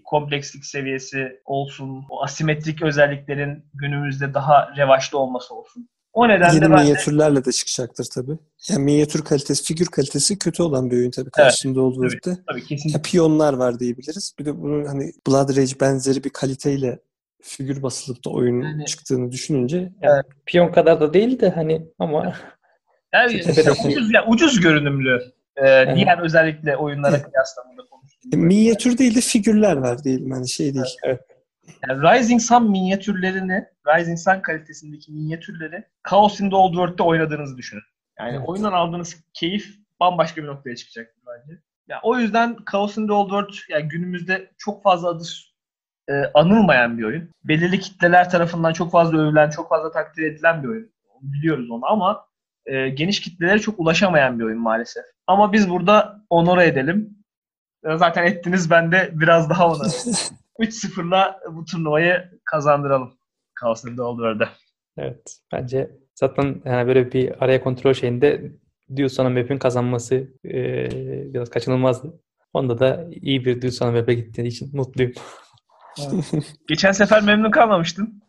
[0.04, 5.88] Komplekslik seviyesi olsun, o asimetrik özelliklerin günümüzde daha revaçta olması olsun.
[6.12, 8.38] O nedenle Yeni ben minyatürlerle de çıkacaktır tabii.
[8.70, 12.64] Yani minyatür kalitesi, figür kalitesi kötü olan bir oyun tabii karşısında evet, olduğu tabii, tabii,
[12.64, 12.98] kesinlikle.
[12.98, 14.34] Ya piyonlar var diyebiliriz.
[14.38, 16.98] Bir de bunun hani Blood Rage benzeri bir kaliteyle
[17.42, 22.34] figür basılıp da oyun yani, çıktığını düşününce yani, piyon kadar da değil de hani ama
[23.14, 23.42] yani,
[23.84, 28.34] ucuz, yani ucuz görünümlü e, diğer özellikle oyunlara kıyasla burada konuştuğumuz.
[28.34, 30.96] E, minyatür değil de figürler var diyelim hani şey değil.
[31.04, 31.20] Evet.
[31.88, 37.82] Yani Rising Sun minyatürlerini, Rising Sun kalitesindeki minyatürleri Chaos in the Old World'de oynadığınızı düşünün.
[38.18, 38.48] Yani evet.
[38.48, 41.60] oyundan aldığınız keyif bambaşka bir noktaya çıkacak bence.
[41.88, 45.24] Yani o yüzden Chaos in the Old World yani günümüzde çok fazla adı
[46.08, 47.30] e, anılmayan bir oyun.
[47.44, 50.92] Belirli kitleler tarafından çok fazla övülen, çok fazla takdir edilen bir oyun.
[51.22, 52.27] Biliyoruz onu ama
[52.68, 55.04] e, geniş kitlelere çok ulaşamayan bir oyun maalesef.
[55.26, 57.18] Ama biz burada onore edelim.
[57.96, 59.88] Zaten ettiniz ben de biraz daha onore
[60.58, 63.18] 3-0'la bu turnuvayı kazandıralım.
[63.60, 64.48] Chaos in the Old World'e.
[64.98, 65.38] Evet.
[65.52, 68.52] Bence zaten yani böyle bir araya kontrol şeyinde
[68.88, 70.14] Dewson'un map'in kazanması
[70.44, 70.54] e,
[71.34, 72.20] biraz kaçınılmazdı.
[72.52, 75.12] Onda da iyi bir Dewson'un map'e gittiği için mutluyum.
[76.68, 78.22] Geçen sefer memnun kalmamıştın.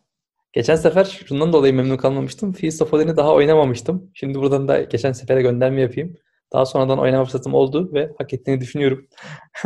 [0.52, 2.52] Geçen sefer şundan dolayı memnun kalmamıştım.
[2.52, 4.10] Feast of Odin'i daha oynamamıştım.
[4.14, 6.16] Şimdi buradan da geçen sefere gönderme yapayım.
[6.52, 9.08] Daha sonradan oynama fırsatım oldu ve hak ettiğini düşünüyorum.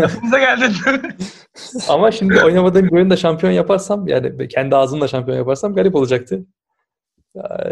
[0.00, 0.72] Lafımıza geldin.
[1.88, 6.46] Ama şimdi oynamadığım bir oyunda şampiyon yaparsam yani kendi ağzımla şampiyon yaparsam garip olacaktı.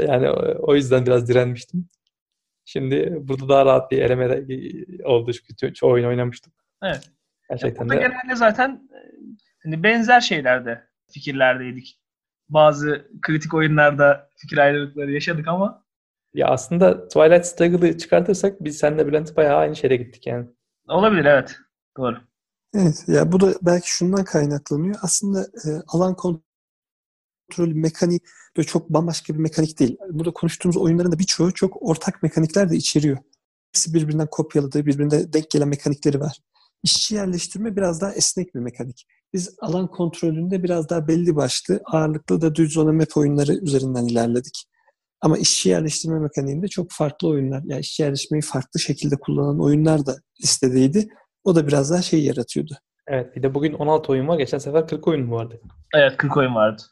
[0.08, 1.88] Yani o yüzden biraz direnmiştim.
[2.64, 4.44] Şimdi burada daha rahat bir eleme
[5.04, 6.52] oldu çünkü çoğu oyun oynamıştım.
[6.82, 7.10] Evet.
[7.50, 7.94] Gerçekten ya de.
[7.94, 8.88] genelde zaten
[9.64, 12.01] hani benzer şeylerde fikirlerdeydik.
[12.52, 15.84] Bazı kritik oyunlarda fikir ayrılıkları yaşadık ama
[16.34, 20.46] ya aslında Twilight Struggle'ı çıkartırsak biz seninle Bülent bayağı aynı şeye gittik yani.
[20.88, 21.56] Olabilir evet.
[21.96, 22.16] Doğru.
[22.74, 24.96] Evet ya bu da belki şundan kaynaklanıyor.
[25.02, 28.20] Aslında e, alan kontrolü mekaniği
[28.56, 29.96] böyle çok bambaşka bir mekanik değil.
[30.10, 33.18] Burada konuştuğumuz oyunların da birçoğu çok ortak mekanikler de içeriyor.
[33.72, 36.38] Hepsi birbirinden kopyaladığı, birbirine denk gelen mekanikleri var.
[36.82, 39.06] İşçi yerleştirme biraz daha esnek bir mekanik.
[39.32, 44.64] Biz alan kontrolünde biraz daha belli başlı, ağırlıklı da düz zona map oyunları üzerinden ilerledik.
[45.20, 50.16] Ama işçi yerleştirme mekaniğinde çok farklı oyunlar, yani işçi yerleştirmeyi farklı şekilde kullanan oyunlar da
[50.42, 51.08] listedeydi.
[51.44, 52.74] O da biraz daha şey yaratıyordu.
[53.06, 54.38] Evet bir de bugün 16 oyun var.
[54.38, 55.60] Geçen sefer 40 oyun vardı?
[55.94, 56.82] Evet 40 oyun vardı.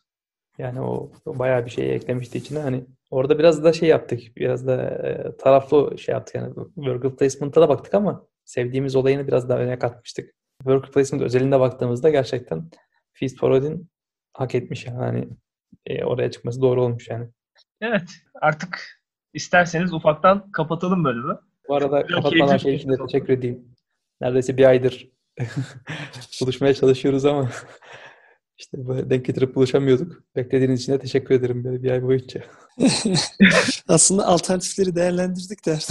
[0.58, 2.58] Yani o, o bayağı bir şey eklemişti içine.
[2.58, 4.20] Hani orada biraz da şey yaptık.
[4.36, 6.34] Biraz da e, taraflı şey yaptık.
[6.34, 10.34] Yani worker placement'a da baktık ama sevdiğimiz olayını biraz daha öne katmıştık.
[10.62, 12.70] Worker placement özelinde baktığımızda gerçekten
[13.12, 13.90] Feast for Odin
[14.32, 14.98] hak etmiş yani.
[14.98, 15.28] Hani,
[15.86, 17.28] e, oraya çıkması doğru olmuş yani.
[17.80, 18.10] Evet.
[18.34, 19.00] Artık
[19.34, 21.38] isterseniz ufaktan kapatalım bölümü.
[21.68, 23.74] Bu arada Çok kapatmadan şey için de teşekkür edeyim.
[24.20, 25.08] Neredeyse bir aydır
[26.40, 27.50] buluşmaya çalışıyoruz ama
[28.60, 30.22] işte böyle denk getirip buluşamıyorduk.
[30.36, 32.40] Beklediğiniz için de teşekkür ederim böyle bir ay boyunca.
[33.88, 35.78] Aslında alternatifleri değerlendirdik de.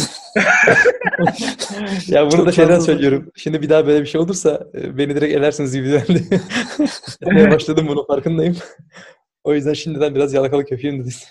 [2.07, 3.31] Ya bunu Çok da şeyden söylüyorum.
[3.35, 6.23] Şimdi bir daha böyle bir şey olursa e, beni direkt elersiniz gibi geldi.
[7.21, 8.57] Yapmaya başladım bunu farkındayım.
[9.43, 11.27] O yüzden şimdiden biraz yalakalık yapayım dedik.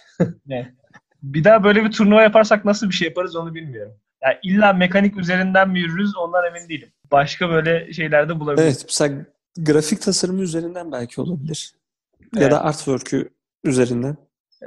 [1.23, 3.93] Bir daha böyle bir turnuva yaparsak nasıl bir şey yaparız onu bilmiyorum.
[4.23, 6.89] Yani illa mekanik üzerinden mi yürürüz ondan emin değilim.
[7.13, 8.67] Başka böyle şeyler de bulabiliriz.
[8.67, 9.27] evet, mesela
[9.57, 11.73] grafik tasarımı üzerinden belki olabilir.
[12.21, 12.53] Ya Evet.
[12.53, 13.29] da artwork'ü
[13.65, 14.17] üzerinden.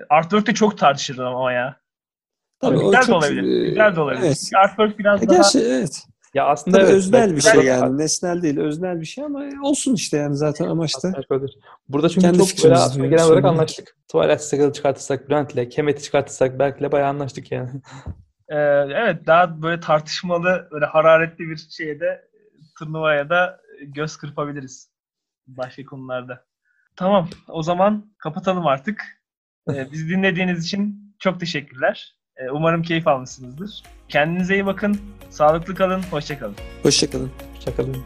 [0.10, 1.78] Artwork de çok tartışılır ama ya.
[2.60, 3.62] Tabii o güzel de çok, olabilir.
[3.66, 4.24] e, Güzel de olabilir.
[4.26, 4.50] Evet.
[4.56, 6.04] Artwork biraz Ya daha Gerçi evet.
[6.34, 7.98] Ya aslında Tabii evet, öznel bir şey yani.
[7.98, 11.14] Nesnel değil, öznel bir şey ama olsun işte yani zaten amaç da.
[11.90, 13.98] Burada çünkü Kendi çok böyle aslında genel olarak anlaştık.
[14.08, 17.70] Twilight Struggle çıkartırsak Brent'le, Kemet'i çıkartırsak Berk'le bayağı anlaştık yani.
[18.50, 18.56] Ee,
[18.96, 22.38] evet daha böyle tartışmalı, böyle hararetli bir şeye de e,
[22.80, 24.92] turnuvaya da göz kırpabiliriz.
[25.48, 26.46] Başka konularda.
[26.96, 27.30] Tamam.
[27.48, 29.04] O zaman kapatalım artık.
[29.70, 32.16] Ee, bizi dinlediğiniz için çok teşekkürler.
[32.38, 33.84] Ee, umarım keyif almışsınızdır.
[34.10, 35.02] Kendinize iyi bakın.
[35.30, 36.02] Sağlıklı kalın.
[36.12, 36.56] Hoşçakalın.
[36.84, 37.32] Hoşçakalın.
[37.56, 38.04] Hoşçakalın.